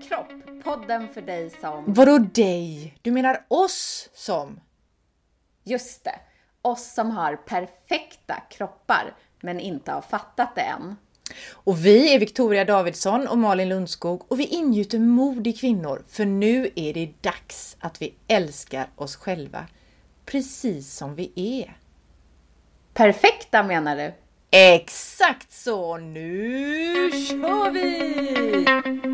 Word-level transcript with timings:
kropp, 0.00 0.64
podden 0.64 1.08
för 1.14 1.22
dig 1.22 1.50
som... 1.60 1.84
Vadå 1.86 2.18
dig? 2.18 2.94
Du 3.02 3.10
menar 3.10 3.44
oss 3.48 4.08
som? 4.14 4.60
Just 5.64 6.04
det, 6.04 6.20
oss 6.62 6.94
som 6.94 7.10
har 7.10 7.36
perfekta 7.36 8.34
kroppar 8.50 9.14
men 9.40 9.60
inte 9.60 9.92
har 9.92 10.02
fattat 10.02 10.54
det 10.54 10.60
än. 10.60 10.96
Och 11.52 11.86
vi 11.86 12.14
är 12.14 12.18
Victoria 12.18 12.64
Davidsson 12.64 13.28
och 13.28 13.38
Malin 13.38 13.68
Lundskog 13.68 14.32
och 14.32 14.40
vi 14.40 14.44
ingjuter 14.44 14.98
mod 14.98 15.46
i 15.46 15.52
kvinnor 15.52 16.04
för 16.08 16.24
nu 16.24 16.70
är 16.76 16.94
det 16.94 17.12
dags 17.20 17.76
att 17.80 18.02
vi 18.02 18.14
älskar 18.28 18.88
oss 18.96 19.16
själva 19.16 19.66
precis 20.26 20.96
som 20.96 21.14
vi 21.14 21.32
är. 21.34 21.76
Perfekta 22.94 23.62
menar 23.62 23.96
du? 23.96 24.12
Exakt 24.50 25.52
så! 25.52 25.96
Nu 25.96 27.10
kör 27.10 27.70
vi! 27.70 29.09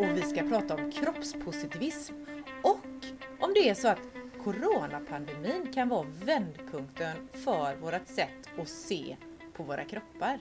Och 0.00 0.16
vi 0.16 0.22
ska 0.22 0.42
prata 0.42 0.74
om 0.74 0.90
kroppspositivism 0.90 2.14
och 2.62 3.06
om 3.40 3.54
det 3.54 3.68
är 3.68 3.74
så 3.74 3.88
att 3.88 3.98
coronapandemin 4.44 5.72
kan 5.74 5.88
vara 5.88 6.06
vändpunkten 6.24 7.28
för 7.32 7.76
vårt 7.76 8.06
sätt 8.06 8.60
att 8.60 8.68
se 8.68 9.16
på 9.56 9.62
våra 9.62 9.84
kroppar. 9.84 10.38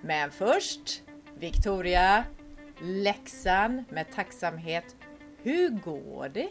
Men 0.00 0.30
först, 0.30 1.02
Victoria, 1.38 2.24
läxan 2.82 3.84
med 3.88 4.12
tacksamhet. 4.14 4.96
Hur 5.42 5.68
går 5.68 6.28
det? 6.28 6.48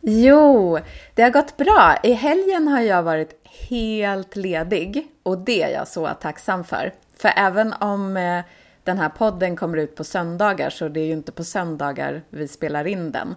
Jo, 0.00 0.78
det 1.14 1.22
har 1.22 1.30
gått 1.30 1.56
bra. 1.56 1.96
I 2.02 2.12
helgen 2.12 2.68
har 2.68 2.80
jag 2.80 3.02
varit 3.02 3.46
helt 3.68 4.36
ledig 4.36 5.08
och 5.22 5.38
det 5.38 5.62
är 5.62 5.70
jag 5.74 5.88
så 5.88 6.08
tacksam 6.08 6.64
för. 6.64 6.92
För 7.16 7.32
även 7.36 7.72
om 7.72 8.16
eh, 8.16 8.44
den 8.84 8.98
här 8.98 9.08
podden 9.08 9.56
kommer 9.56 9.78
ut 9.78 9.94
på 9.96 10.04
söndagar 10.04 10.70
så 10.70 10.88
det 10.88 11.00
är 11.00 11.06
ju 11.06 11.12
inte 11.12 11.32
på 11.32 11.44
söndagar 11.44 12.22
vi 12.30 12.48
spelar 12.48 12.86
in 12.86 13.12
den. 13.12 13.34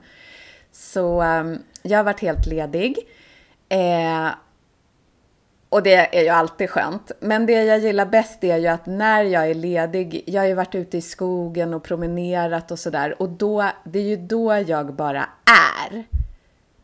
Så 0.71 1.21
ehm, 1.21 1.59
jag 1.81 1.99
har 1.99 2.03
varit 2.03 2.19
helt 2.19 2.45
ledig. 2.45 2.97
Eh, 3.69 4.29
och 5.69 5.83
det 5.83 6.17
är 6.17 6.21
ju 6.21 6.29
alltid 6.29 6.69
skönt. 6.69 7.11
Men 7.19 7.45
det 7.45 7.63
jag 7.63 7.79
gillar 7.79 8.05
bäst 8.05 8.43
är 8.43 8.57
ju 8.57 8.67
att 8.67 8.85
när 8.85 9.23
jag 9.23 9.49
är 9.49 9.53
ledig, 9.53 10.23
jag 10.27 10.41
har 10.41 10.47
ju 10.47 10.53
varit 10.53 10.75
ute 10.75 10.97
i 10.97 11.01
skogen 11.01 11.73
och 11.73 11.83
promenerat 11.83 12.71
och 12.71 12.79
sådär. 12.79 13.21
Och 13.21 13.29
då, 13.29 13.69
det 13.83 13.99
är 13.99 14.03
ju 14.03 14.17
då 14.17 14.53
jag 14.67 14.93
bara 14.93 15.29
är. 15.85 16.03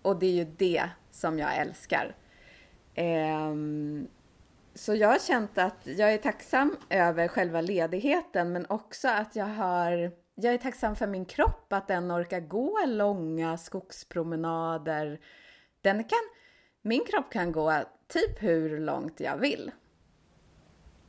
Och 0.01 0.19
det 0.19 0.25
är 0.25 0.31
ju 0.31 0.47
det 0.57 0.83
som 1.11 1.39
jag 1.39 1.57
älskar. 1.57 2.15
Eh, 2.95 3.53
så 4.75 4.95
jag 4.95 5.07
har 5.07 5.19
känt 5.19 5.57
att 5.57 5.79
jag 5.83 6.13
är 6.13 6.17
tacksam 6.17 6.77
över 6.89 7.27
själva 7.27 7.61
ledigheten 7.61 8.51
men 8.51 8.65
också 8.69 9.07
att 9.07 9.35
jag 9.35 9.45
har 9.45 10.11
jag 10.41 10.53
är 10.53 10.57
tacksam 10.57 10.95
för 10.95 11.07
min 11.07 11.25
kropp, 11.25 11.73
att 11.73 11.87
den 11.87 12.11
orkar 12.11 12.39
gå 12.39 12.85
långa 12.85 13.57
skogspromenader. 13.57 15.19
Den 15.81 16.03
kan, 16.03 16.19
min 16.81 17.05
kropp 17.05 17.31
kan 17.31 17.51
gå 17.51 17.83
typ 18.07 18.43
hur 18.43 18.79
långt 18.79 19.19
jag 19.19 19.37
vill. 19.37 19.71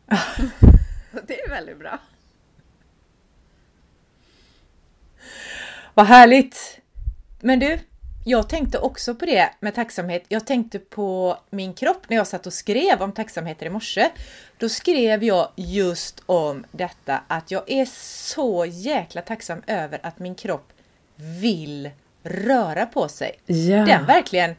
det 1.27 1.41
är 1.41 1.48
väldigt 1.48 1.78
bra. 1.78 1.98
Vad 5.94 6.06
härligt! 6.06 6.81
Men 7.41 7.58
du, 7.58 7.78
jag 8.24 8.48
tänkte 8.48 8.78
också 8.78 9.14
på 9.14 9.24
det 9.26 9.50
med 9.60 9.74
tacksamhet. 9.74 10.25
Jag 10.28 10.47
tänkte 10.47 10.78
på 10.78 11.38
min 11.50 11.75
kropp 11.75 12.08
när 12.08 12.16
jag 12.16 12.26
satt 12.26 12.47
och 12.47 12.53
skrev 12.53 13.03
om 13.03 13.12
tacksamheter 13.12 13.66
i 13.66 13.70
morse. 13.70 14.10
Då 14.58 14.69
skrev 14.69 15.25
jag 15.25 15.48
just 15.56 16.22
om 16.26 16.64
detta 16.72 17.20
att 17.28 17.50
jag 17.50 17.62
är 17.66 17.84
så 18.25 18.64
jäkla 18.69 19.22
tacksam 19.22 19.62
över 19.66 20.00
att 20.03 20.19
min 20.19 20.34
kropp 20.34 20.72
vill 21.16 21.91
röra 22.22 22.86
på 22.86 23.08
sig. 23.08 23.38
Ja. 23.47 23.84
Den 23.84 24.06
verkligen 24.06 24.54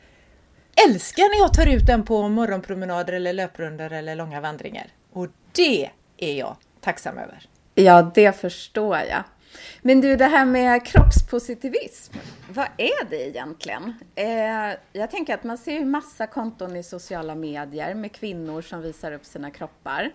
älskar 0.88 1.23
när 1.23 1.43
jag 1.43 1.53
tar 1.53 1.75
ut 1.75 1.88
den 1.88 2.03
på 2.03 2.28
morgonpromenader 2.28 3.13
eller 3.13 3.33
löprundor 3.33 3.91
eller 3.91 4.16
långa 4.16 4.41
vandringar. 4.41 4.88
Och 5.13 5.28
det 5.51 5.89
är 6.17 6.33
jag 6.33 6.55
tacksam 6.81 7.17
över. 7.17 7.45
Ja, 7.75 8.11
det 8.16 8.41
förstår 8.41 8.97
jag. 8.97 9.23
Men 9.81 10.01
du, 10.01 10.16
det 10.16 10.25
här 10.25 10.45
med 10.45 10.85
kroppspositivism, 10.85 12.13
vad 12.50 12.67
är 12.78 13.09
det 13.09 13.29
egentligen? 13.29 13.94
Eh, 14.16 14.78
jag 14.94 15.12
tänker 15.12 15.34
att 15.34 15.44
man 15.44 15.57
ser 15.57 15.72
ju 15.73 15.85
massa 15.85 16.28
konton 16.28 16.75
i 16.75 16.84
sociala 16.84 17.35
medier 17.35 17.94
med 17.94 18.11
kvinnor 18.11 18.61
som 18.61 18.81
visar 18.81 19.11
upp 19.11 19.25
sina 19.25 19.51
kroppar. 19.51 20.11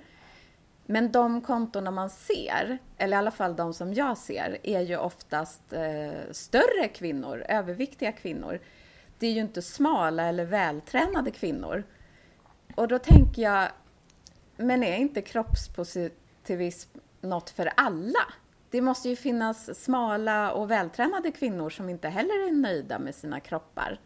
Men 0.87 1.13
de 1.13 1.41
kontona 1.41 1.91
man 1.91 2.11
ser, 2.11 2.79
eller 2.99 3.17
i 3.17 3.19
alla 3.19 3.31
fall 3.31 3.57
de 3.57 3.75
som 3.75 3.95
jag 3.95 4.19
ser, 4.19 4.59
är 4.63 4.81
ju 4.81 4.97
oftast 4.97 5.73
eh, 5.73 6.31
större 6.31 6.89
kvinnor, 6.95 7.45
överviktiga 7.49 8.13
kvinnor. 8.13 8.61
Det 9.19 9.27
är 9.27 9.33
ju 9.33 9.41
inte 9.41 9.63
smala 9.63 10.23
eller 10.23 10.45
vältränade 10.45 11.31
kvinnor. 11.31 11.83
Och 12.75 12.89
då 12.89 12.99
tänker 12.99 13.43
jag, 13.43 13.69
men 14.57 14.83
är 14.83 14.97
inte 14.97 15.23
kroppspositivism 15.23 16.99
något 17.21 17.51
för 17.51 17.73
alla? 17.77 18.27
Det 18.71 18.81
måste 18.81 19.09
ju 19.09 19.17
finnas 19.17 19.83
smala 19.83 20.53
och 20.53 20.71
vältränade 20.71 21.31
kvinnor 21.31 21.71
som 21.71 21.89
inte 21.89 22.09
heller 22.09 22.49
är 22.49 22.53
nöjda 22.53 22.99
med 22.99 23.15
sina 23.15 23.41
kroppar. 23.41 24.01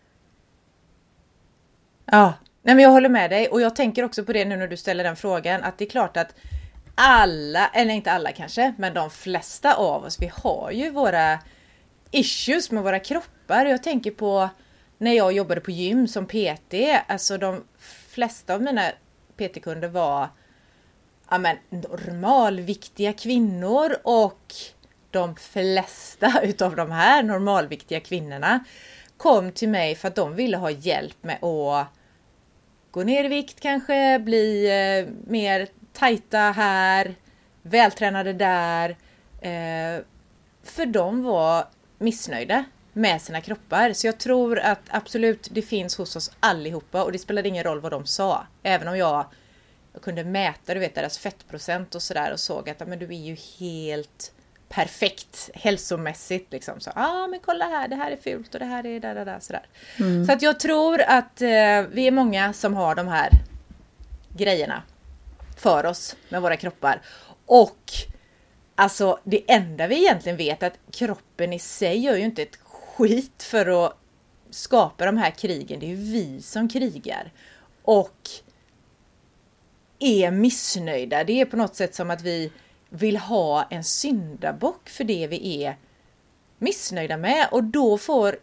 Ja, 2.05 2.35
nej 2.63 2.75
men 2.75 2.85
jag 2.85 2.91
håller 2.91 3.09
med 3.09 3.31
dig 3.31 3.49
och 3.49 3.61
jag 3.61 3.77
tänker 3.77 4.05
också 4.05 4.25
på 4.25 4.33
det 4.33 4.45
nu 4.45 4.57
när 4.57 4.69
du 4.69 4.77
ställer 4.77 5.05
den 5.05 5.17
frågan 5.17 5.63
att 5.63 5.79
det 5.79 5.85
är 5.85 5.91
klart 5.91 6.17
att 6.17 6.35
alla, 6.95 7.69
eller 7.69 7.95
inte 7.95 8.13
alla 8.13 8.33
kanske, 8.33 8.75
men 8.79 8.95
de 8.95 9.11
flesta 9.11 9.75
av 9.75 10.05
oss, 10.05 10.21
vi 10.21 10.31
har 10.35 10.71
ju 10.71 10.91
våra 10.91 11.39
issues 12.11 12.71
med 12.71 12.83
våra 12.83 12.99
kroppar. 12.99 13.67
Jag 13.67 13.83
tänker 13.83 14.11
på 14.11 14.49
när 14.99 15.13
jag 15.13 15.33
jobbade 15.33 15.61
på 15.61 15.71
gym 15.71 16.09
som 16.09 16.27
PT, 16.27 16.75
alltså 17.07 17.39
de 17.39 17.65
flesta 18.09 18.55
av 18.55 18.63
mina 18.63 18.83
PT-kunder 19.37 19.89
var 19.89 20.29
ja, 21.31 21.39
men, 21.39 21.57
normalviktiga 21.71 23.13
kvinnor 23.13 23.97
och 24.03 24.55
de 25.11 25.37
flesta 25.37 26.41
utav 26.43 26.77
de 26.77 26.91
här 26.91 27.23
normalviktiga 27.23 28.01
kvinnorna 28.01 28.65
kom 29.17 29.53
till 29.53 29.69
mig 29.69 29.95
för 29.95 30.09
att 30.09 30.15
de 30.15 30.35
ville 30.35 30.57
ha 30.57 30.71
hjälp 30.71 31.17
med 31.23 31.45
att 31.45 31.87
gå 32.91 33.03
ner 33.03 33.25
i 33.25 33.29
vikt 33.29 33.61
kanske, 33.61 34.19
bli 34.19 34.67
eh, 34.67 35.31
mer 35.31 35.69
tajta 35.93 36.39
här, 36.39 37.15
vältränade 37.63 38.33
där. 38.33 38.91
Eh, 39.41 40.03
för 40.63 40.87
de 40.87 41.23
var 41.23 41.65
missnöjda 41.99 42.65
med 42.93 43.23
sina 43.23 43.41
kroppar. 43.41 43.93
Så 43.93 44.07
jag 44.07 44.19
tror 44.19 44.59
att 44.59 44.81
absolut 44.89 45.49
det 45.51 45.63
finns 45.63 45.97
hos 45.97 46.17
oss 46.17 46.31
allihopa 46.41 47.05
och 47.05 47.13
det 47.13 47.19
spelade 47.19 47.49
ingen 47.49 47.65
roll 47.65 47.81
vad 47.81 47.93
de 47.93 48.07
sa. 48.07 48.47
Även 48.63 48.89
om 48.89 48.97
jag 48.97 49.25
jag 49.93 50.03
kunde 50.03 50.25
mäta 50.25 50.75
du 50.75 50.81
vet, 50.81 50.95
deras 50.95 51.19
fettprocent 51.19 51.95
och 51.95 52.03
sådär 52.03 52.33
och 52.33 52.41
såg 52.41 52.71
att 52.71 52.89
men 52.89 52.99
du 52.99 53.05
är 53.05 53.27
ju 53.27 53.37
helt 53.59 54.33
perfekt 54.69 55.51
hälsomässigt. 55.55 56.53
Liksom. 56.53 56.81
Så, 56.81 56.91
ah, 56.95 57.27
men 57.27 57.41
kolla 57.41 57.65
här, 57.65 57.89
det 57.89 57.97
här 57.97 58.11
är 58.11 58.17
fult 58.17 58.55
och 58.55 58.61
det 58.61 58.67
här 58.67 58.87
är 58.87 59.01
där, 59.01 59.15
där, 59.15 59.25
där 59.25 59.41
sådär. 59.41 59.67
Mm. 59.99 60.27
Så 60.27 60.33
att 60.33 60.43
jag 60.43 60.61
tror 60.61 61.01
att 61.01 61.43
eh, 61.43 61.83
vi 61.91 62.07
är 62.07 62.11
många 62.11 62.53
som 62.53 62.75
har 62.75 62.95
de 62.95 63.09
här 63.09 63.31
grejerna 64.37 64.83
för 65.57 65.87
oss 65.87 66.17
med 66.29 66.43
våra 66.43 66.57
kroppar. 66.57 67.03
Och 67.47 67.93
alltså 68.75 69.19
det 69.25 69.51
enda 69.51 69.87
vi 69.87 69.97
egentligen 69.97 70.37
vet 70.39 70.63
är 70.63 70.67
att 70.67 70.79
kroppen 70.91 71.53
i 71.53 71.59
sig 71.59 71.99
gör 71.99 72.17
ju 72.17 72.25
inte 72.25 72.43
ett 72.43 72.57
skit 72.63 73.43
för 73.43 73.87
att 73.87 73.97
skapa 74.51 75.07
de 75.07 75.17
här 75.17 75.31
krigen. 75.31 75.81
Det 75.81 75.87
är 75.87 75.97
ju 75.97 76.13
vi 76.13 76.43
som 76.43 76.69
krigar. 76.69 77.33
Och 77.83 78.31
är 80.01 80.31
missnöjda. 80.31 81.25
Det 81.25 81.41
är 81.41 81.45
på 81.45 81.57
något 81.57 81.77
sätt 81.77 81.95
som 81.95 82.11
att 82.11 82.23
vi 82.23 82.53
vill 82.89 83.17
ha 83.17 83.67
en 83.71 83.85
syndabock 83.85 84.89
för 84.89 85.05
det 85.05 85.27
vi 85.27 85.65
är 85.65 85.77
missnöjda 86.59 87.17
med 87.17 87.49
och 87.51 87.65
då 87.65 87.99
får 87.99 88.37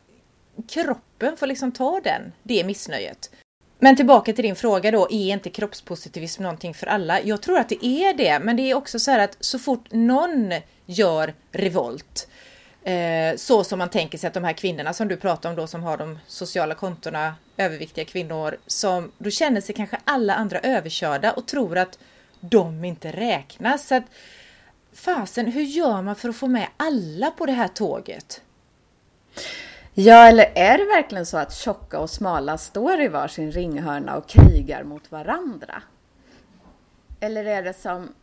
kroppen 0.70 1.38
får 1.38 1.48
liksom 1.48 1.72
ta 1.72 2.02
den, 2.04 2.34
det 2.44 2.64
missnöjet. 2.64 3.32
Men 3.80 3.96
tillbaka 3.96 4.34
till 4.34 4.44
din 4.44 4.56
fråga 4.56 4.92
då, 4.92 5.08
är 5.12 5.34
inte 5.34 5.50
kroppspositivism 5.50 6.44
någonting 6.44 6.74
för 6.74 6.88
alla? 6.88 7.22
Jag 7.22 7.42
tror 7.42 7.60
att 7.60 7.70
det 7.70 7.86
är 7.86 8.14
det, 8.14 8.40
men 8.40 8.58
det 8.58 8.72
är 8.72 8.76
också 8.76 9.00
så 9.00 9.12
här 9.12 9.20
att 9.20 9.38
så 9.40 9.60
fort 9.60 9.92
någon 9.92 10.54
gör 10.86 11.34
revolt 11.52 12.28
Eh, 12.88 13.36
så 13.36 13.64
som 13.64 13.80
man 13.80 13.90
tänker 13.90 14.18
sig 14.18 14.28
att 14.28 14.34
de 14.34 14.44
här 14.44 14.54
kvinnorna 14.54 14.94
som 14.94 15.08
du 15.08 15.18
pratar 15.18 15.50
om 15.50 15.56
då 15.56 15.68
som 15.68 15.84
har 15.84 15.98
de 15.98 16.20
sociala 16.28 16.76
kontona, 16.76 17.36
överviktiga 17.58 18.06
kvinnor, 18.06 18.58
som 18.68 19.12
då 19.18 19.30
känner 19.30 19.62
sig 19.62 19.76
kanske 19.76 19.98
alla 20.04 20.36
andra 20.36 20.60
överkörda 20.60 21.32
och 21.32 21.46
tror 21.46 21.78
att 21.78 22.00
de 22.40 22.86
inte 22.86 23.12
räknas. 23.12 23.88
Så 23.88 23.96
att, 23.96 24.04
fasen, 24.94 25.52
hur 25.52 25.62
gör 25.62 26.02
man 26.02 26.16
för 26.16 26.30
att 26.30 26.36
få 26.36 26.48
med 26.48 26.68
alla 26.78 27.32
på 27.32 27.46
det 27.46 27.52
här 27.52 27.68
tåget? 27.68 28.42
Ja, 29.94 30.28
eller 30.28 30.52
är 30.56 30.78
det 30.78 30.86
verkligen 30.86 31.26
så 31.26 31.38
att 31.38 31.56
tjocka 31.56 32.00
och 32.00 32.10
smala 32.10 32.58
står 32.58 33.02
i 33.02 33.08
varsin 33.08 33.52
ringhörna 33.52 34.18
och 34.18 34.28
krigar 34.28 34.84
mot 34.84 35.12
varandra? 35.12 35.82
Eller 37.20 37.46
är 37.46 37.64
det 37.64 37.74
som... 37.74 38.14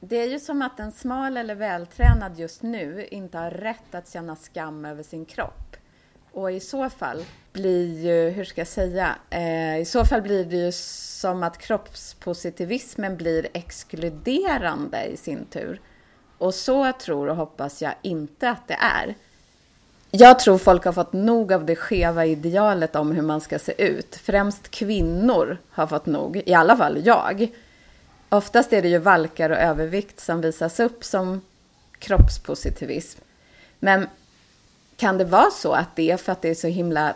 Det 0.00 0.16
är 0.16 0.26
ju 0.26 0.40
som 0.40 0.62
att 0.62 0.80
en 0.80 0.92
smal 0.92 1.36
eller 1.36 1.54
vältränad 1.54 2.38
just 2.38 2.62
nu 2.62 3.06
inte 3.10 3.38
har 3.38 3.50
rätt 3.50 3.94
att 3.94 4.12
känna 4.12 4.36
skam 4.36 4.84
över 4.84 5.02
sin 5.02 5.24
kropp. 5.24 5.76
Och 6.32 6.52
i 6.52 6.60
så 6.60 6.90
fall 6.90 7.24
blir 7.52 8.00
ju, 8.00 8.30
hur 8.30 8.44
ska 8.44 8.60
jag 8.60 8.68
säga, 8.68 9.16
eh, 9.30 9.78
i 9.78 9.84
så 9.84 10.04
fall 10.04 10.22
blir 10.22 10.44
det 10.44 10.56
ju 10.56 10.72
som 10.72 11.42
att 11.42 11.58
kroppspositivismen 11.58 13.16
blir 13.16 13.48
exkluderande 13.52 15.04
i 15.04 15.16
sin 15.16 15.44
tur. 15.44 15.80
Och 16.38 16.54
så 16.54 16.92
tror 16.92 17.28
och 17.28 17.36
hoppas 17.36 17.82
jag 17.82 17.94
inte 18.02 18.50
att 18.50 18.68
det 18.68 18.78
är. 18.80 19.14
Jag 20.10 20.38
tror 20.38 20.58
folk 20.58 20.84
har 20.84 20.92
fått 20.92 21.12
nog 21.12 21.52
av 21.52 21.66
det 21.66 21.76
skeva 21.76 22.26
idealet 22.26 22.96
om 22.96 23.12
hur 23.12 23.22
man 23.22 23.40
ska 23.40 23.58
se 23.58 23.82
ut. 23.82 24.16
Främst 24.16 24.68
kvinnor 24.68 25.58
har 25.70 25.86
fått 25.86 26.06
nog, 26.06 26.42
i 26.46 26.54
alla 26.54 26.76
fall 26.76 27.06
jag. 27.06 27.48
Oftast 28.28 28.72
är 28.72 28.82
det 28.82 28.88
ju 28.88 28.98
valkar 28.98 29.50
och 29.50 29.56
övervikt 29.56 30.20
som 30.20 30.40
visas 30.40 30.80
upp 30.80 31.04
som 31.04 31.40
kroppspositivism. 31.98 33.20
Men 33.78 34.08
kan 34.96 35.18
det 35.18 35.24
vara 35.24 35.50
så 35.50 35.72
att 35.72 35.96
det 35.96 36.10
är 36.10 36.16
för 36.16 36.32
att 36.32 36.42
det 36.42 36.48
är 36.48 36.54
så 36.54 36.68
himla 36.68 37.14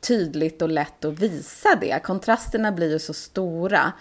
tydligt 0.00 0.62
och 0.62 0.68
lätt 0.68 1.04
att 1.04 1.18
visa 1.18 1.74
det? 1.80 2.02
Kontrasterna 2.02 2.72
blir 2.72 2.92
ju 2.92 2.98
så 2.98 3.14
stora 3.14 3.92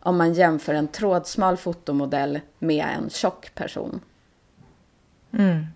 om 0.00 0.16
man 0.16 0.34
jämför 0.34 0.74
en 0.74 0.88
trådsmal 0.88 1.56
fotomodell 1.56 2.40
med 2.58 2.86
en 2.96 3.10
tjock 3.10 3.54
person. 3.54 4.00
Mm. 5.32 5.66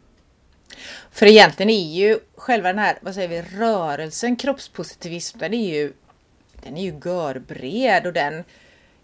För 1.11 1.26
egentligen 1.26 1.70
är 1.70 1.94
ju 1.94 2.19
själva 2.37 2.69
den 2.69 2.78
här, 2.78 2.99
vad 3.00 3.14
säger 3.14 3.28
vi, 3.28 3.43
rörelsen 3.43 4.37
kroppspositivism, 4.37 5.38
den 5.38 5.55
är 5.55 5.75
ju, 5.75 5.93
den 6.62 6.76
är 6.76 6.82
ju 6.82 7.00
görbred 7.05 8.06
och 8.06 8.12
den 8.12 8.44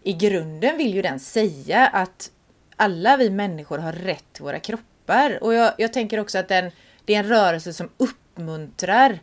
i 0.03 0.13
grunden 0.13 0.77
vill 0.77 0.95
ju 0.95 1.03
den 1.03 1.21
säga 1.21 1.87
att 1.87 2.31
alla 2.77 3.17
vi 3.17 3.31
människor 3.31 3.79
har 3.79 3.93
rätt 3.93 4.25
till 4.33 4.43
våra 4.43 4.61
kroppar. 4.61 5.39
Och 5.43 5.55
jag, 5.55 5.73
jag 5.79 5.93
tänker 5.93 6.21
också 6.21 6.39
att 6.39 6.49
den, 6.49 6.71
det 7.05 7.15
är 7.15 7.19
en 7.19 7.29
rörelse 7.29 7.73
som 7.73 7.89
uppmuntrar 7.97 9.19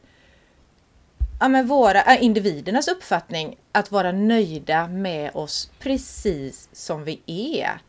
ja, 1.40 1.48
men 1.48 1.68
våra, 1.68 2.02
äh, 2.02 2.24
individernas 2.24 2.88
uppfattning 2.88 3.58
att 3.72 3.92
vara 3.92 4.12
nöjda 4.12 4.88
med 4.88 5.32
oss 5.34 5.72
precis 5.80 6.70
som 6.72 7.04
vi 7.04 7.22
är. 7.26 7.82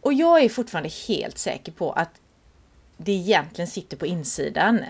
Och 0.00 0.12
jag 0.12 0.42
är 0.42 0.48
fortfarande 0.48 0.90
helt 1.08 1.38
säker 1.38 1.72
på 1.72 1.92
att 1.92 2.20
det 2.96 3.12
egentligen 3.12 3.68
sitter 3.68 3.96
på 3.96 4.06
insidan. 4.06 4.84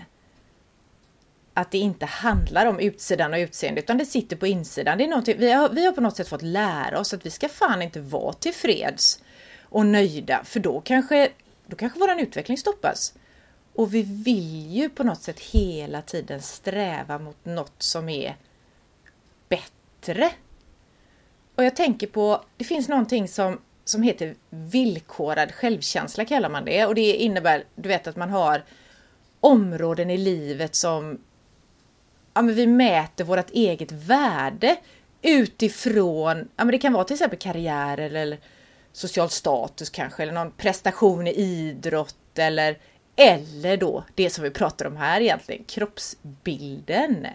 Att 1.59 1.71
det 1.71 1.77
inte 1.77 2.05
handlar 2.05 2.65
om 2.65 2.79
utsidan 2.79 3.33
och 3.33 3.37
utseende 3.37 3.81
utan 3.81 3.97
det 3.97 4.05
sitter 4.05 4.35
på 4.35 4.47
insidan. 4.47 4.97
Det 4.97 5.03
är 5.03 5.37
vi, 5.37 5.51
har, 5.51 5.69
vi 5.69 5.85
har 5.85 5.93
på 5.93 6.01
något 6.01 6.15
sätt 6.15 6.27
fått 6.27 6.41
lära 6.41 6.99
oss 6.99 7.13
att 7.13 7.25
vi 7.25 7.29
ska 7.29 7.49
fan 7.49 7.81
inte 7.81 7.99
vara 7.99 8.33
tillfreds 8.33 9.23
och 9.63 9.85
nöjda 9.85 10.43
för 10.43 10.59
då 10.59 10.81
kanske, 10.81 11.29
då 11.67 11.75
kanske 11.75 11.99
våran 11.99 12.19
utveckling 12.19 12.57
stoppas. 12.57 13.13
Och 13.73 13.93
vi 13.93 14.01
vill 14.01 14.71
ju 14.71 14.89
på 14.89 15.03
något 15.03 15.21
sätt 15.21 15.39
hela 15.39 16.01
tiden 16.01 16.41
sträva 16.41 17.19
mot 17.19 17.45
något 17.45 17.83
som 17.83 18.09
är 18.09 18.35
bättre. 19.49 20.31
Och 21.55 21.63
jag 21.63 21.75
tänker 21.75 22.07
på, 22.07 22.43
det 22.57 22.63
finns 22.63 22.87
någonting 22.87 23.27
som 23.27 23.59
som 23.85 24.03
heter 24.03 24.35
villkorad 24.49 25.51
självkänsla 25.51 26.25
kallar 26.25 26.49
man 26.49 26.65
det 26.65 26.85
och 26.85 26.95
det 26.95 27.13
innebär, 27.13 27.63
du 27.75 27.89
vet 27.89 28.07
att 28.07 28.15
man 28.15 28.29
har 28.29 28.63
områden 29.39 30.09
i 30.09 30.17
livet 30.17 30.75
som 30.75 31.19
ja, 32.33 32.41
men 32.41 32.55
vi 32.55 32.67
mäter 32.67 33.23
vårt 33.23 33.49
eget 33.49 33.91
värde 33.91 34.77
utifrån, 35.21 36.37
ja, 36.37 36.63
men 36.63 36.67
det 36.67 36.77
kan 36.77 36.93
vara 36.93 37.03
till 37.03 37.13
exempel 37.13 37.39
karriär 37.39 37.97
eller 37.97 38.39
social 38.91 39.29
status 39.29 39.89
kanske, 39.89 40.23
eller 40.23 40.33
någon 40.33 40.51
prestation 40.51 41.27
i 41.27 41.31
idrott 41.31 42.15
eller, 42.35 42.77
eller 43.15 43.77
då 43.77 44.03
det 44.15 44.29
som 44.29 44.43
vi 44.43 44.51
pratar 44.51 44.85
om 44.85 44.97
här 44.97 45.21
egentligen, 45.21 45.63
kroppsbilden. 45.63 47.27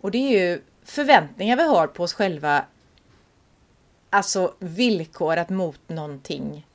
Och 0.00 0.10
det 0.10 0.18
är 0.18 0.40
ju 0.40 0.60
förväntningar 0.84 1.56
vi 1.56 1.62
har 1.62 1.86
på 1.86 2.02
oss 2.02 2.14
själva 2.14 2.64
alltså 4.10 4.54
villkorat 4.58 5.48
mot 5.48 5.88
någonting. 5.88 6.66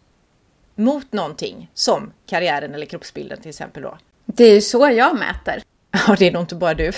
Mot 0.76 1.12
någonting 1.12 1.72
som 1.74 2.14
karriären 2.26 2.74
eller 2.74 2.86
kroppsbilden 2.86 3.42
till 3.42 3.50
exempel 3.50 3.84
då. 3.84 3.98
Det 4.26 4.44
är 4.44 4.54
ju 4.54 4.62
så 4.62 4.90
jag 4.90 5.18
mäter. 5.20 5.64
Ja, 5.92 6.16
det 6.20 6.28
är 6.28 6.32
nog 6.32 6.44
inte 6.44 6.56
bara 6.56 6.74
du. 6.74 6.92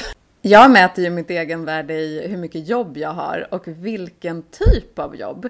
Jag 0.45 0.71
mäter 0.71 1.03
ju 1.03 1.09
mitt 1.09 1.29
egenvärde 1.29 1.93
i 1.93 2.27
hur 2.27 2.37
mycket 2.37 2.67
jobb 2.67 2.97
jag 2.97 3.13
har 3.13 3.47
och 3.51 3.67
vilken 3.67 4.43
typ 4.43 4.99
av 4.99 5.15
jobb. 5.15 5.49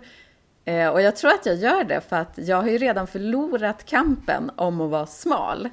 Eh, 0.66 0.88
och 0.88 1.02
jag 1.02 1.16
tror 1.16 1.32
att 1.32 1.46
jag 1.46 1.56
gör 1.56 1.84
det 1.84 2.02
för 2.02 2.16
att 2.16 2.34
jag 2.36 2.62
har 2.62 2.70
ju 2.70 2.78
redan 2.78 3.08
förlorat 3.08 3.86
kampen 3.86 4.52
om 4.56 4.82
att 4.82 4.90
vara 4.92 5.06
smal. 5.06 5.70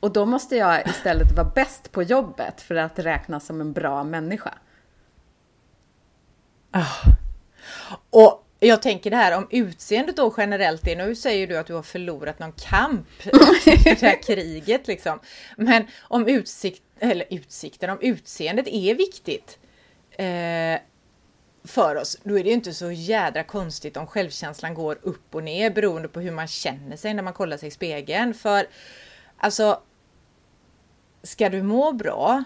Och 0.00 0.12
då 0.12 0.26
måste 0.26 0.56
jag 0.56 0.86
istället 0.86 1.36
vara 1.36 1.50
bäst 1.54 1.92
på 1.92 2.02
jobbet 2.02 2.60
för 2.60 2.74
att 2.74 2.98
räknas 2.98 3.46
som 3.46 3.60
en 3.60 3.72
bra 3.72 4.04
människa. 4.04 4.54
Oh. 6.72 7.04
Och 8.10 8.44
jag 8.60 8.82
tänker 8.82 9.10
det 9.10 9.16
här 9.16 9.38
om 9.38 9.46
utseendet 9.50 10.16
då 10.16 10.34
generellt, 10.36 10.88
är, 10.88 10.96
nu 10.96 11.14
säger 11.14 11.46
du 11.46 11.56
att 11.56 11.66
du 11.66 11.74
har 11.74 11.82
förlorat 11.82 12.38
någon 12.38 12.52
kamp 12.52 13.26
i 13.66 13.76
det 13.84 14.02
här 14.02 14.22
kriget 14.26 14.86
liksom. 14.86 15.20
Men 15.56 15.86
om 16.00 16.28
utsikt, 16.28 16.82
eller 16.98 17.26
utsikten, 17.30 17.90
om 17.90 18.00
utseendet 18.00 18.66
är 18.68 18.94
viktigt 18.94 19.58
eh, 20.10 20.80
för 21.64 21.96
oss, 21.96 22.18
då 22.22 22.38
är 22.38 22.44
det 22.44 22.50
inte 22.50 22.74
så 22.74 22.90
jädra 22.90 23.44
konstigt 23.44 23.96
om 23.96 24.06
självkänslan 24.06 24.74
går 24.74 24.98
upp 25.02 25.34
och 25.34 25.44
ner 25.44 25.70
beroende 25.70 26.08
på 26.08 26.20
hur 26.20 26.30
man 26.30 26.46
känner 26.48 26.96
sig 26.96 27.14
när 27.14 27.22
man 27.22 27.32
kollar 27.32 27.56
sig 27.56 27.68
i 27.68 27.70
spegeln. 27.70 28.34
För 28.34 28.66
alltså, 29.36 29.82
ska 31.22 31.48
du 31.48 31.62
må 31.62 31.92
bra 31.92 32.44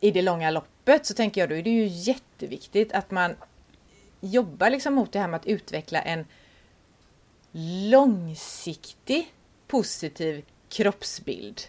i 0.00 0.10
det 0.10 0.22
långa 0.22 0.50
loppet 0.50 1.06
så 1.06 1.14
tänker 1.14 1.40
jag 1.40 1.50
då 1.50 1.54
är 1.54 1.62
det 1.62 1.70
ju 1.70 1.86
jätteviktigt 1.86 2.92
att 2.92 3.10
man 3.10 3.36
jobbar 4.20 4.70
liksom 4.70 4.94
mot 4.94 5.12
det 5.12 5.18
här 5.18 5.28
med 5.28 5.40
att 5.40 5.46
utveckla 5.46 6.02
en 6.02 6.26
långsiktig 7.90 9.32
positiv 9.66 10.44
kroppsbild. 10.68 11.60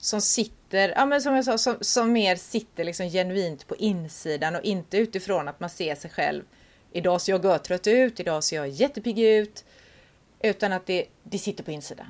Som 0.00 0.20
sitter, 0.20 0.88
ja 0.96 1.06
men 1.06 1.22
som 1.22 1.34
jag 1.34 1.44
sa, 1.44 1.58
som, 1.58 1.76
som 1.80 2.12
mer 2.12 2.36
sitter 2.36 2.84
liksom 2.84 3.08
genuint 3.08 3.66
på 3.66 3.76
insidan 3.76 4.56
och 4.56 4.62
inte 4.62 4.98
utifrån 4.98 5.48
att 5.48 5.60
man 5.60 5.70
ser 5.70 5.94
sig 5.94 6.10
själv. 6.10 6.42
Idag 6.92 7.20
ser 7.20 7.32
jag 7.32 7.44
görtrött 7.44 7.86
ut, 7.86 8.20
idag 8.20 8.44
ser 8.44 8.56
jag 8.56 8.68
jättepigg 8.68 9.18
ut. 9.18 9.64
Utan 10.42 10.72
att 10.72 10.86
det, 10.86 11.06
det 11.22 11.38
sitter 11.38 11.64
på 11.64 11.70
insidan. 11.70 12.06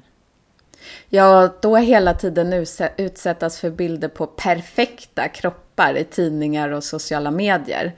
Ja, 1.08 1.54
då 1.62 1.76
hela 1.76 2.14
tiden 2.14 2.52
utsättas 2.96 3.60
för 3.60 3.70
bilder 3.70 4.08
på 4.08 4.26
perfekta 4.26 5.28
kroppar 5.28 5.96
i 5.96 6.04
tidningar 6.04 6.68
och 6.68 6.84
sociala 6.84 7.30
medier 7.30 7.94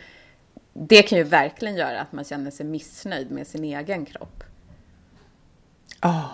det 0.72 1.02
kan 1.02 1.18
ju 1.18 1.24
verkligen 1.24 1.76
göra 1.76 2.00
att 2.00 2.12
man 2.12 2.24
känner 2.24 2.50
sig 2.50 2.66
missnöjd 2.66 3.30
med 3.30 3.46
sin 3.46 3.64
egen 3.64 4.06
kropp. 4.06 4.44
Ja. 6.00 6.08
Oh. 6.08 6.30